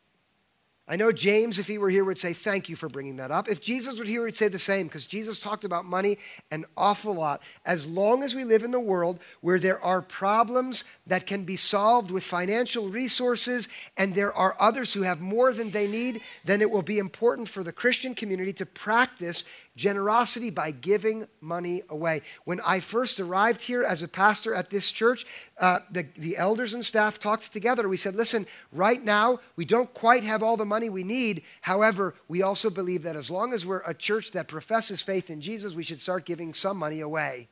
I 0.92 0.98
know 0.98 1.14
James, 1.14 1.58
if 1.58 1.68
he 1.68 1.78
were 1.78 1.90
here, 1.90 2.04
would 2.04 2.20
say, 2.20 2.34
Thank 2.34 2.68
you 2.68 2.76
for 2.76 2.90
bringing 2.90 3.16
that 3.16 3.32
up. 3.32 3.48
If 3.48 3.62
Jesus 3.62 3.98
were 3.98 4.04
here, 4.04 4.26
he'd 4.26 4.36
say 4.36 4.50
the 4.50 4.60
same 4.60 4.88
because 4.88 5.08
Jesus 5.08 5.40
talked 5.40 5.64
about 5.64 5.86
money 5.86 6.18
an 6.52 6.66
awful 6.76 7.14
lot. 7.14 7.42
As 7.66 7.88
long 7.88 8.24
as 8.24 8.36
we 8.36 8.44
live 8.44 8.64
in 8.64 8.72
the 8.72 8.80
world 8.80 9.22
where 9.40 9.58
there 9.58 9.82
are 9.82 10.02
problems 10.02 10.84
that 11.08 11.26
can 11.26 11.46
be 11.46 11.56
solved 11.56 12.12
with 12.12 12.26
financial 12.26 12.90
resources 12.90 13.70
and 13.96 14.14
there 14.14 14.34
are 14.34 14.58
others 14.60 14.92
who 14.92 15.04
have 15.04 15.22
more 15.22 15.54
than 15.54 15.72
they 15.72 15.88
need, 15.88 16.20
then 16.44 16.62
it 16.62 16.70
will 16.70 16.82
be 16.82 17.00
important 17.00 17.48
for 17.48 17.64
the 17.64 17.72
Christian 17.72 18.14
community 18.14 18.52
to 18.52 18.66
practice 18.66 19.46
generosity 19.76 20.50
by 20.50 20.72
giving 20.72 21.28
money 21.40 21.84
away. 21.90 22.22
When 22.44 22.60
I 22.66 22.80
first 22.80 23.20
arrived 23.20 23.62
here 23.62 23.84
as 23.84 24.02
a 24.02 24.08
pastor 24.08 24.54
at 24.54 24.70
this 24.70 24.92
church, 24.92 25.26
uh, 25.60 25.80
the, 25.90 26.06
the 26.18 26.38
elders 26.38 26.74
and 26.74 26.86
staff 26.86 27.20
talked 27.20 27.54
together. 27.54 27.88
We 27.88 27.98
said, 27.98 28.16
listen, 28.16 28.48
right 28.72 29.04
now, 29.04 29.40
we 29.56 29.66
don't 29.66 29.94
quite 29.94 30.24
have 30.24 30.44
all 30.44 30.58
the 30.58 30.66
money 30.66 30.90
we 30.90 31.04
need. 31.04 31.44
However, 31.62 32.16
we 32.28 32.42
also 32.42 32.70
believe 32.70 33.04
that 33.04 33.16
as 33.16 33.32
long 33.32 33.54
as 33.54 33.66
we're 33.66 33.84
a 33.86 33.94
church 33.94 34.32
that 34.32 34.48
professes 34.48 35.02
faith 35.02 35.30
in 35.30 35.42
Jesus, 35.42 35.74
we 35.74 35.84
should 35.84 36.02
start 36.02 36.26
giving 36.26 36.54
some 36.54 36.78
money 36.78 37.00
away. 37.00 37.48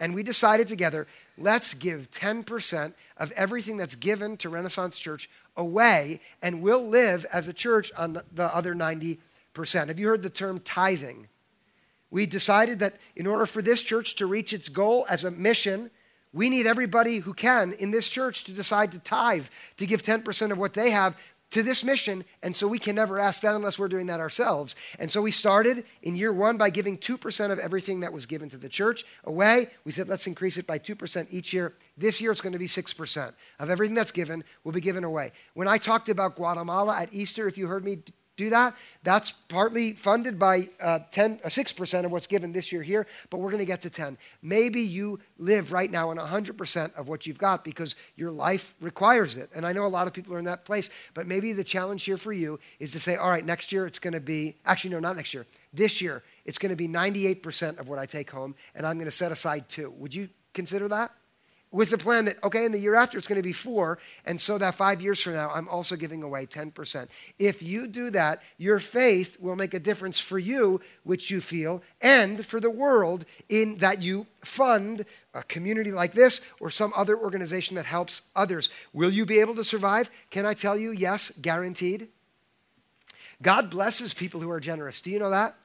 And 0.00 0.14
we 0.14 0.22
decided 0.22 0.66
together, 0.66 1.06
let's 1.38 1.74
give 1.74 2.10
10% 2.10 2.94
of 3.16 3.30
everything 3.32 3.76
that's 3.76 3.94
given 3.94 4.36
to 4.38 4.48
Renaissance 4.48 4.98
Church 4.98 5.30
away, 5.56 6.20
and 6.42 6.62
we'll 6.62 6.86
live 6.86 7.24
as 7.32 7.46
a 7.46 7.52
church 7.52 7.92
on 7.96 8.20
the 8.32 8.54
other 8.54 8.74
90%. 8.74 9.18
Have 9.56 9.98
you 9.98 10.08
heard 10.08 10.22
the 10.22 10.30
term 10.30 10.58
tithing? 10.58 11.28
We 12.14 12.26
decided 12.26 12.78
that 12.78 12.94
in 13.16 13.26
order 13.26 13.44
for 13.44 13.60
this 13.60 13.82
church 13.82 14.14
to 14.14 14.26
reach 14.26 14.52
its 14.52 14.68
goal 14.68 15.04
as 15.08 15.24
a 15.24 15.32
mission, 15.32 15.90
we 16.32 16.48
need 16.48 16.64
everybody 16.64 17.18
who 17.18 17.34
can 17.34 17.72
in 17.72 17.90
this 17.90 18.08
church 18.08 18.44
to 18.44 18.52
decide 18.52 18.92
to 18.92 19.00
tithe, 19.00 19.46
to 19.78 19.84
give 19.84 20.04
10% 20.04 20.52
of 20.52 20.56
what 20.56 20.74
they 20.74 20.90
have 20.90 21.16
to 21.50 21.64
this 21.64 21.82
mission. 21.82 22.24
And 22.40 22.54
so 22.54 22.68
we 22.68 22.78
can 22.78 22.94
never 22.94 23.18
ask 23.18 23.42
that 23.42 23.56
unless 23.56 23.80
we're 23.80 23.88
doing 23.88 24.06
that 24.06 24.20
ourselves. 24.20 24.76
And 25.00 25.10
so 25.10 25.22
we 25.22 25.32
started 25.32 25.84
in 26.04 26.14
year 26.14 26.32
one 26.32 26.56
by 26.56 26.70
giving 26.70 26.98
2% 26.98 27.50
of 27.50 27.58
everything 27.58 27.98
that 28.00 28.12
was 28.12 28.26
given 28.26 28.48
to 28.50 28.58
the 28.58 28.68
church 28.68 29.04
away. 29.24 29.70
We 29.84 29.90
said, 29.90 30.08
let's 30.08 30.28
increase 30.28 30.56
it 30.56 30.68
by 30.68 30.78
2% 30.78 31.26
each 31.30 31.52
year. 31.52 31.74
This 31.98 32.20
year 32.20 32.30
it's 32.30 32.40
going 32.40 32.52
to 32.52 32.60
be 32.60 32.68
6% 32.68 33.32
of 33.58 33.70
everything 33.70 33.96
that's 33.96 34.12
given 34.12 34.44
will 34.62 34.70
be 34.70 34.80
given 34.80 35.02
away. 35.02 35.32
When 35.54 35.66
I 35.66 35.78
talked 35.78 36.08
about 36.08 36.36
Guatemala 36.36 36.96
at 36.96 37.12
Easter, 37.12 37.48
if 37.48 37.58
you 37.58 37.66
heard 37.66 37.84
me 37.84 38.04
do 38.36 38.50
that. 38.50 38.74
That's 39.02 39.30
partly 39.30 39.92
funded 39.92 40.38
by 40.38 40.68
uh, 40.80 41.00
10, 41.10 41.40
uh, 41.44 41.48
6% 41.48 42.04
of 42.04 42.10
what's 42.10 42.26
given 42.26 42.52
this 42.52 42.72
year 42.72 42.82
here, 42.82 43.06
but 43.30 43.38
we're 43.38 43.50
going 43.50 43.60
to 43.60 43.66
get 43.66 43.82
to 43.82 43.90
10. 43.90 44.18
Maybe 44.42 44.80
you 44.80 45.20
live 45.38 45.72
right 45.72 45.90
now 45.90 46.10
on 46.10 46.16
100% 46.16 46.94
of 46.94 47.08
what 47.08 47.26
you've 47.26 47.38
got 47.38 47.64
because 47.64 47.94
your 48.16 48.30
life 48.30 48.74
requires 48.80 49.36
it. 49.36 49.50
And 49.54 49.66
I 49.66 49.72
know 49.72 49.86
a 49.86 49.88
lot 49.88 50.06
of 50.06 50.12
people 50.12 50.34
are 50.34 50.38
in 50.38 50.44
that 50.46 50.64
place, 50.64 50.90
but 51.14 51.26
maybe 51.26 51.52
the 51.52 51.64
challenge 51.64 52.04
here 52.04 52.16
for 52.16 52.32
you 52.32 52.58
is 52.80 52.90
to 52.92 53.00
say, 53.00 53.16
all 53.16 53.30
right, 53.30 53.44
next 53.44 53.72
year 53.72 53.86
it's 53.86 53.98
going 53.98 54.14
to 54.14 54.20
be, 54.20 54.56
actually, 54.66 54.90
no, 54.90 55.00
not 55.00 55.16
next 55.16 55.34
year, 55.34 55.46
this 55.72 56.00
year, 56.00 56.22
it's 56.44 56.58
going 56.58 56.70
to 56.70 56.76
be 56.76 56.88
98% 56.88 57.78
of 57.78 57.88
what 57.88 57.98
I 57.98 58.06
take 58.06 58.30
home, 58.30 58.54
and 58.74 58.86
I'm 58.86 58.96
going 58.96 59.06
to 59.06 59.12
set 59.12 59.32
aside 59.32 59.68
two. 59.68 59.90
Would 59.90 60.14
you 60.14 60.28
consider 60.52 60.88
that? 60.88 61.12
With 61.74 61.90
the 61.90 61.98
plan 61.98 62.26
that, 62.26 62.42
okay, 62.44 62.64
in 62.64 62.70
the 62.70 62.78
year 62.78 62.94
after 62.94 63.18
it's 63.18 63.26
going 63.26 63.40
to 63.40 63.42
be 63.42 63.52
four, 63.52 63.98
and 64.24 64.40
so 64.40 64.58
that 64.58 64.76
five 64.76 65.02
years 65.02 65.20
from 65.20 65.32
now, 65.32 65.50
I'm 65.50 65.66
also 65.66 65.96
giving 65.96 66.22
away 66.22 66.46
10%. 66.46 67.08
If 67.40 67.64
you 67.64 67.88
do 67.88 68.10
that, 68.10 68.42
your 68.58 68.78
faith 68.78 69.40
will 69.40 69.56
make 69.56 69.74
a 69.74 69.80
difference 69.80 70.20
for 70.20 70.38
you, 70.38 70.80
which 71.02 71.32
you 71.32 71.40
feel, 71.40 71.82
and 72.00 72.46
for 72.46 72.60
the 72.60 72.70
world 72.70 73.24
in 73.48 73.78
that 73.78 74.00
you 74.00 74.28
fund 74.44 75.04
a 75.34 75.42
community 75.42 75.90
like 75.90 76.12
this 76.12 76.40
or 76.60 76.70
some 76.70 76.92
other 76.94 77.18
organization 77.18 77.74
that 77.74 77.86
helps 77.86 78.22
others. 78.36 78.70
Will 78.92 79.10
you 79.10 79.26
be 79.26 79.40
able 79.40 79.56
to 79.56 79.64
survive? 79.64 80.12
Can 80.30 80.46
I 80.46 80.54
tell 80.54 80.78
you, 80.78 80.92
yes, 80.92 81.32
guaranteed? 81.42 82.06
God 83.42 83.68
blesses 83.68 84.14
people 84.14 84.40
who 84.40 84.50
are 84.50 84.60
generous. 84.60 85.00
Do 85.00 85.10
you 85.10 85.18
know 85.18 85.30
that? 85.30 85.56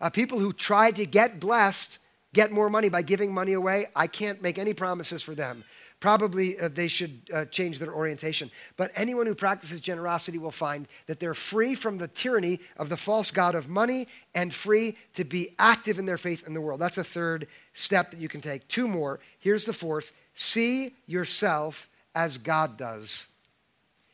Uh, 0.00 0.08
people 0.08 0.38
who 0.38 0.54
try 0.54 0.90
to 0.90 1.04
get 1.04 1.38
blessed 1.38 1.98
get 2.32 2.52
more 2.52 2.70
money 2.70 2.88
by 2.88 3.02
giving 3.02 3.32
money 3.32 3.52
away, 3.52 3.86
I 3.94 4.06
can't 4.06 4.42
make 4.42 4.58
any 4.58 4.74
promises 4.74 5.22
for 5.22 5.34
them. 5.34 5.64
Probably 6.00 6.58
uh, 6.58 6.68
they 6.68 6.88
should 6.88 7.20
uh, 7.32 7.44
change 7.46 7.78
their 7.78 7.92
orientation. 7.92 8.50
But 8.78 8.90
anyone 8.94 9.26
who 9.26 9.34
practices 9.34 9.82
generosity 9.82 10.38
will 10.38 10.50
find 10.50 10.88
that 11.06 11.20
they're 11.20 11.34
free 11.34 11.74
from 11.74 11.98
the 11.98 12.08
tyranny 12.08 12.60
of 12.78 12.88
the 12.88 12.96
false 12.96 13.30
god 13.30 13.54
of 13.54 13.68
money 13.68 14.08
and 14.34 14.54
free 14.54 14.96
to 15.14 15.24
be 15.24 15.54
active 15.58 15.98
in 15.98 16.06
their 16.06 16.16
faith 16.16 16.46
in 16.46 16.54
the 16.54 16.60
world. 16.60 16.80
That's 16.80 16.96
a 16.96 17.04
third 17.04 17.48
step 17.74 18.10
that 18.12 18.20
you 18.20 18.28
can 18.28 18.40
take. 18.40 18.66
Two 18.68 18.88
more. 18.88 19.20
Here's 19.38 19.66
the 19.66 19.74
fourth 19.74 20.12
see 20.34 20.94
yourself 21.06 21.90
as 22.14 22.38
God 22.38 22.78
does. 22.78 23.26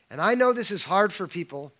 And 0.09 0.19
I 0.19 0.35
know 0.35 0.51
this 0.51 0.71
is 0.71 0.83
hard 0.83 1.13
for 1.13 1.27
people 1.27 1.71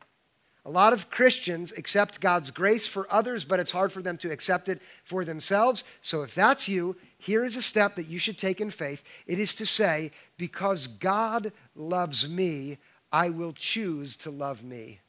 a 0.67 0.69
lot 0.69 0.91
of 0.91 1.09
Christians 1.09 1.71
accept 1.77 2.19
God's 2.19 2.51
grace 2.51 2.85
for 2.85 3.07
others, 3.09 3.45
but 3.45 3.61
it's 3.61 3.71
hard 3.71 3.93
for 3.93 4.01
them 4.01 4.17
to 4.17 4.31
accept 4.31 4.67
it 4.67 4.81
for 5.05 5.23
themselves. 5.23 5.85
So 6.01 6.23
if 6.23 6.35
that's 6.35 6.67
you, 6.67 6.97
here 7.17 7.45
is 7.45 7.55
a 7.55 7.61
step 7.61 7.95
that 7.95 8.09
you 8.09 8.19
should 8.19 8.37
take 8.37 8.59
in 8.59 8.69
faith. 8.69 9.01
It 9.25 9.39
is 9.39 9.55
to 9.55 9.65
say, 9.65 10.11
because 10.37 10.87
God 10.87 11.53
loves 11.73 12.29
me, 12.29 12.79
I 13.13 13.29
will 13.29 13.53
choose 13.53 14.17
to 14.17 14.29
love 14.29 14.61
me. 14.61 14.99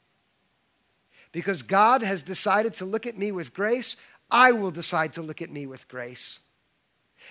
Because 1.33 1.61
God 1.61 2.03
has 2.03 2.21
decided 2.21 2.73
to 2.75 2.85
look 2.85 3.05
at 3.05 3.17
me 3.17 3.33
with 3.33 3.53
grace, 3.53 3.97
I 4.31 4.53
will 4.53 4.71
decide 4.71 5.11
to 5.13 5.21
look 5.21 5.41
at 5.41 5.51
me 5.51 5.67
with 5.67 5.89
grace. 5.89 6.39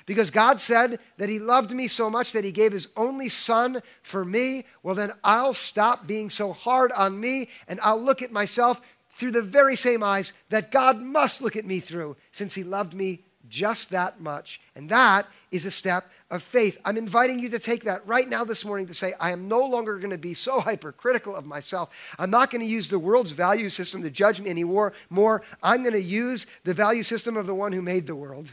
Because 0.07 0.31
God 0.31 0.61
said 0.61 0.99
that 1.17 1.29
He 1.29 1.39
loved 1.39 1.73
me 1.73 1.89
so 1.89 2.11
much 2.11 2.33
that 2.33 2.45
He 2.45 2.53
gave 2.53 2.73
His 2.73 2.89
only 2.97 3.29
Son 3.29 3.81
for 4.03 4.25
me, 4.25 4.65
well, 4.83 4.95
then 4.95 5.13
I'll 5.23 5.55
stop 5.55 6.07
being 6.07 6.31
so 6.31 6.53
hard 6.53 6.93
on 6.93 7.21
me 7.21 7.49
and 7.67 7.81
I'll 7.83 8.01
look 8.01 8.23
at 8.23 8.33
myself 8.33 8.81
through 9.11 9.33
the 9.33 9.43
very 9.43 9.77
same 9.77 10.03
eyes 10.03 10.33
that 10.51 10.71
God 10.71 11.01
must 11.01 11.43
look 11.43 11.57
at 11.57 11.67
me 11.67 11.81
through 11.81 12.17
since 12.31 12.55
He 12.55 12.65
loved 12.65 12.95
me 12.95 13.21
just 13.49 13.91
that 13.91 14.21
much. 14.21 14.61
And 14.77 14.89
that 14.91 15.27
is 15.51 15.65
a 15.65 15.71
step 15.71 16.11
of 16.31 16.43
faith. 16.43 16.79
I'm 16.85 16.97
inviting 16.97 17.39
you 17.39 17.49
to 17.51 17.59
take 17.59 17.85
that 17.85 18.07
right 18.07 18.29
now 18.29 18.45
this 18.45 18.65
morning 18.65 18.87
to 18.89 18.95
say, 18.95 19.15
I 19.19 19.33
am 19.33 19.49
no 19.49 19.65
longer 19.65 19.99
going 19.99 20.11
to 20.11 20.19
be 20.19 20.35
so 20.35 20.61
hypercritical 20.61 21.35
of 21.35 21.47
myself. 21.47 21.91
I'm 22.19 22.31
not 22.31 22.51
going 22.51 22.61
to 22.61 22.71
use 22.71 22.89
the 22.89 22.99
world's 22.99 23.33
value 23.33 23.71
system 23.71 24.03
to 24.03 24.11
judge 24.11 24.41
me 24.41 24.51
anymore. 24.51 24.93
More, 25.11 25.43
I'm 25.63 25.83
going 25.83 25.95
to 25.95 26.03
use 26.03 26.47
the 26.65 26.75
value 26.75 27.03
system 27.03 27.37
of 27.37 27.47
the 27.47 27.55
one 27.55 27.73
who 27.73 27.83
made 27.83 28.07
the 28.07 28.17
world. 28.17 28.53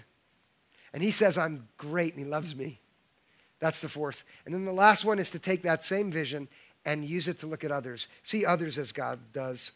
And 0.95 1.03
he 1.03 1.11
says, 1.11 1.37
I'm 1.37 1.67
great 1.77 2.13
and 2.13 2.23
he 2.23 2.29
loves 2.29 2.55
me. 2.55 2.79
That's 3.59 3.81
the 3.81 3.89
fourth. 3.89 4.23
And 4.45 4.53
then 4.55 4.63
the 4.63 4.71
last 4.71 5.03
one 5.03 5.19
is 5.19 5.29
to 5.31 5.39
take 5.39 5.63
that 5.63 5.83
same 5.83 6.09
vision 6.09 6.47
and 6.85 7.03
use 7.03 7.27
it 7.27 7.39
to 7.39 7.47
look 7.47 7.65
at 7.65 7.71
others, 7.71 8.07
see 8.23 8.45
others 8.45 8.77
as 8.77 8.93
God 8.93 9.19
does. 9.33 9.73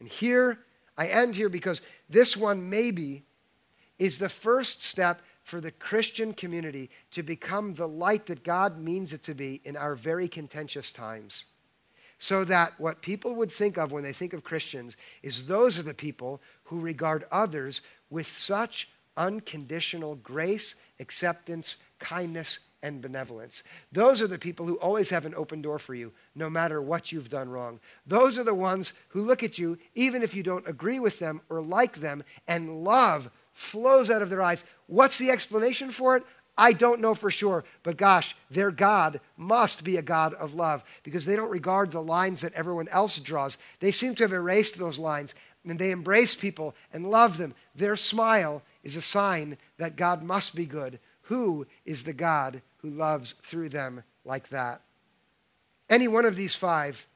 And 0.00 0.06
here, 0.06 0.58
I 0.98 1.06
end 1.06 1.34
here 1.34 1.48
because 1.48 1.80
this 2.10 2.36
one 2.36 2.68
maybe 2.68 3.24
is 3.98 4.18
the 4.18 4.28
first 4.28 4.82
step 4.82 5.22
for 5.44 5.62
the 5.62 5.70
Christian 5.70 6.34
community 6.34 6.90
to 7.12 7.22
become 7.22 7.72
the 7.72 7.88
light 7.88 8.26
that 8.26 8.44
God 8.44 8.78
means 8.78 9.14
it 9.14 9.22
to 9.22 9.34
be 9.34 9.62
in 9.64 9.78
our 9.78 9.94
very 9.94 10.28
contentious 10.28 10.92
times. 10.92 11.46
So 12.18 12.44
that 12.44 12.78
what 12.78 13.00
people 13.00 13.34
would 13.36 13.50
think 13.50 13.78
of 13.78 13.92
when 13.92 14.02
they 14.02 14.12
think 14.12 14.34
of 14.34 14.44
Christians 14.44 14.94
is 15.22 15.46
those 15.46 15.78
are 15.78 15.82
the 15.82 15.94
people 15.94 16.42
who 16.64 16.80
regard 16.80 17.24
others 17.32 17.80
with 18.10 18.26
such 18.26 18.90
unconditional 19.16 20.16
grace, 20.16 20.74
acceptance, 21.00 21.76
kindness, 21.98 22.58
and 22.82 23.00
benevolence. 23.00 23.62
Those 23.92 24.20
are 24.20 24.26
the 24.26 24.38
people 24.38 24.66
who 24.66 24.76
always 24.76 25.08
have 25.10 25.24
an 25.24 25.34
open 25.34 25.62
door 25.62 25.78
for 25.78 25.94
you, 25.94 26.12
no 26.34 26.50
matter 26.50 26.82
what 26.82 27.10
you've 27.10 27.30
done 27.30 27.48
wrong. 27.48 27.80
Those 28.06 28.38
are 28.38 28.44
the 28.44 28.54
ones 28.54 28.92
who 29.08 29.22
look 29.22 29.42
at 29.42 29.58
you, 29.58 29.78
even 29.94 30.22
if 30.22 30.34
you 30.34 30.42
don't 30.42 30.68
agree 30.68 31.00
with 31.00 31.18
them 31.18 31.40
or 31.48 31.62
like 31.62 31.96
them, 31.96 32.22
and 32.46 32.84
love 32.84 33.30
flows 33.52 34.10
out 34.10 34.20
of 34.20 34.28
their 34.28 34.42
eyes. 34.42 34.64
What's 34.86 35.16
the 35.16 35.30
explanation 35.30 35.90
for 35.90 36.16
it? 36.16 36.24
I 36.56 36.72
don't 36.72 37.00
know 37.00 37.14
for 37.14 37.30
sure, 37.30 37.64
but 37.82 37.96
gosh, 37.96 38.36
their 38.50 38.70
God 38.70 39.20
must 39.36 39.82
be 39.82 39.96
a 39.96 40.02
God 40.02 40.34
of 40.34 40.54
love 40.54 40.84
because 41.02 41.24
they 41.24 41.34
don't 41.34 41.50
regard 41.50 41.90
the 41.90 42.02
lines 42.02 42.42
that 42.42 42.52
everyone 42.52 42.86
else 42.88 43.18
draws. 43.18 43.58
They 43.80 43.90
seem 43.90 44.14
to 44.16 44.24
have 44.24 44.32
erased 44.32 44.78
those 44.78 44.98
lines 44.98 45.34
and 45.64 45.78
they 45.78 45.90
embrace 45.90 46.34
people 46.34 46.74
and 46.92 47.10
love 47.10 47.38
them. 47.38 47.54
Their 47.74 47.96
smile 47.96 48.62
is 48.82 48.96
a 48.96 49.02
sign 49.02 49.58
that 49.78 49.96
God 49.96 50.22
must 50.22 50.54
be 50.54 50.66
good. 50.66 50.98
Who 51.22 51.66
is 51.84 52.04
the 52.04 52.12
God 52.12 52.62
who 52.78 52.90
loves 52.90 53.32
through 53.42 53.70
them 53.70 54.02
like 54.24 54.48
that? 54.50 54.82
Any 55.88 56.08
one 56.08 56.24
of 56.24 56.36
these 56.36 56.54
five, 56.54 57.06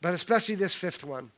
but 0.00 0.14
especially 0.14 0.54
this 0.54 0.74
fifth 0.74 1.04
one, 1.04 1.30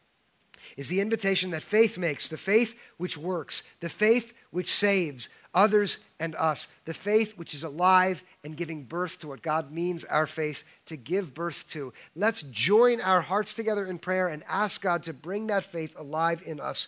is 0.77 0.89
the 0.89 1.01
invitation 1.01 1.51
that 1.51 1.63
faith 1.63 1.99
makes, 1.99 2.29
the 2.29 2.37
faith 2.37 2.79
which 2.97 3.17
works, 3.17 3.63
the 3.81 3.89
faith 3.89 4.33
which 4.51 4.73
saves, 4.73 5.29
others 5.57 5.99
and 6.21 6.37
us. 6.37 6.69
The 6.85 6.95
faith 6.95 7.37
which 7.37 7.55
is 7.55 7.65
alive 7.65 8.23
and 8.45 8.57
giving 8.57 8.85
birth 8.85 9.19
to 9.21 9.29
what 9.29 9.43
God 9.43 9.73
means 9.73 10.05
our 10.05 10.27
faith 10.27 10.63
to 10.85 10.97
give 10.97 11.35
birth 11.35 11.67
to. 11.69 11.93
Let's 12.15 12.43
join 12.43 13.01
our 13.01 13.23
hearts 13.23 13.55
together 13.55 13.87
in 13.87 13.99
prayer 13.99 14.29
and 14.29 14.45
ask 14.49 14.83
God 14.83 15.03
to 15.05 15.15
bring 15.15 15.49
that 15.49 15.65
faith 15.65 15.99
alive 15.99 16.43
in 16.45 16.61
us 16.61 16.87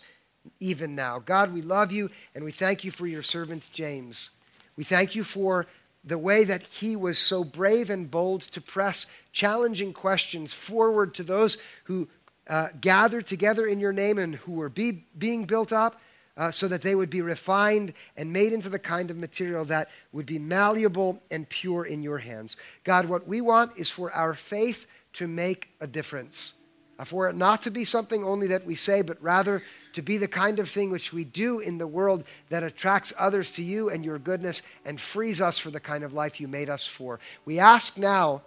even 0.59 0.95
now. 0.95 1.19
God, 1.19 1.53
we 1.53 1.61
love 1.61 1.91
you 1.91 2.09
and 2.35 2.45
we 2.45 2.51
thank 2.51 2.83
you 2.83 2.91
for 2.91 3.07
your 3.07 3.23
servant 3.23 3.67
James. 3.73 4.29
We 4.77 4.83
thank 4.83 5.15
you 5.15 5.23
for 5.23 5.65
the 6.03 6.17
way 6.17 6.45
that 6.45 6.63
he 6.63 6.95
was 6.95 7.17
so 7.17 7.43
brave 7.43 7.89
and 7.89 8.09
bold 8.09 8.41
to 8.41 8.61
press 8.61 9.05
challenging 9.33 9.91
questions 9.91 10.53
forward 10.53 11.13
to 11.15 11.23
those 11.23 11.57
who 11.85 12.07
uh, 12.49 12.69
gathered 12.81 13.27
together 13.27 13.67
in 13.67 13.79
your 13.79 13.93
name 13.93 14.17
and 14.17 14.35
who 14.35 14.53
were 14.53 14.69
be, 14.69 15.05
being 15.17 15.45
built 15.45 15.71
up 15.71 16.01
uh, 16.35 16.49
so 16.49 16.67
that 16.67 16.81
they 16.81 16.95
would 16.95 17.09
be 17.09 17.21
refined 17.21 17.93
and 18.17 18.33
made 18.33 18.53
into 18.53 18.69
the 18.69 18.79
kind 18.79 19.11
of 19.11 19.17
material 19.17 19.65
that 19.65 19.89
would 20.11 20.25
be 20.25 20.39
malleable 20.39 21.21
and 21.29 21.47
pure 21.49 21.85
in 21.85 22.01
your 22.01 22.17
hands. 22.17 22.57
God, 22.83 23.05
what 23.05 23.27
we 23.27 23.39
want 23.41 23.77
is 23.77 23.89
for 23.89 24.11
our 24.11 24.33
faith 24.33 24.87
to 25.13 25.27
make 25.27 25.69
a 25.81 25.87
difference, 25.87 26.53
uh, 26.97 27.03
for 27.03 27.29
it 27.29 27.35
not 27.35 27.61
to 27.61 27.71
be 27.71 27.83
something 27.83 28.23
only 28.23 28.47
that 28.47 28.65
we 28.65 28.73
say, 28.73 29.01
but 29.01 29.21
rather 29.21 29.61
to 29.93 30.01
be 30.01 30.17
the 30.17 30.27
kind 30.27 30.59
of 30.59 30.69
thing 30.69 30.89
which 30.89 31.11
we 31.11 31.25
do 31.25 31.59
in 31.59 31.77
the 31.77 31.87
world 31.87 32.23
that 32.49 32.63
attracts 32.63 33.11
others 33.19 33.51
to 33.51 33.61
you 33.61 33.89
and 33.89 34.05
your 34.05 34.17
goodness 34.17 34.61
and 34.85 34.99
frees 34.99 35.41
us 35.41 35.57
for 35.57 35.71
the 35.71 35.79
kind 35.79 36.03
of 36.03 36.13
life 36.13 36.39
you 36.39 36.47
made 36.47 36.69
us 36.69 36.85
for. 36.85 37.19
We 37.43 37.59
ask 37.59 37.97
now 37.97 38.43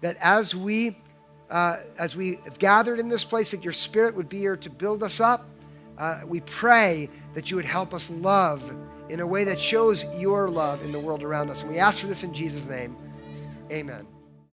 that 0.00 0.16
as 0.20 0.54
we 0.54 0.96
uh, 1.50 1.78
as 1.98 2.14
we 2.14 2.38
have 2.44 2.58
gathered 2.58 2.98
in 2.98 3.08
this 3.08 3.24
place, 3.24 3.50
that 3.50 3.64
your 3.64 3.72
spirit 3.72 4.14
would 4.14 4.28
be 4.28 4.38
here 4.38 4.56
to 4.56 4.70
build 4.70 5.02
us 5.02 5.20
up. 5.20 5.48
Uh, 5.96 6.20
we 6.26 6.40
pray 6.40 7.08
that 7.34 7.50
you 7.50 7.56
would 7.56 7.64
help 7.64 7.92
us 7.92 8.10
love 8.10 8.72
in 9.08 9.20
a 9.20 9.26
way 9.26 9.44
that 9.44 9.58
shows 9.58 10.04
your 10.16 10.48
love 10.48 10.82
in 10.84 10.92
the 10.92 11.00
world 11.00 11.22
around 11.22 11.50
us. 11.50 11.62
And 11.62 11.70
we 11.70 11.78
ask 11.78 12.00
for 12.00 12.06
this 12.06 12.22
in 12.22 12.34
Jesus' 12.34 12.66
name. 12.66 12.96
Amen. 13.70 14.17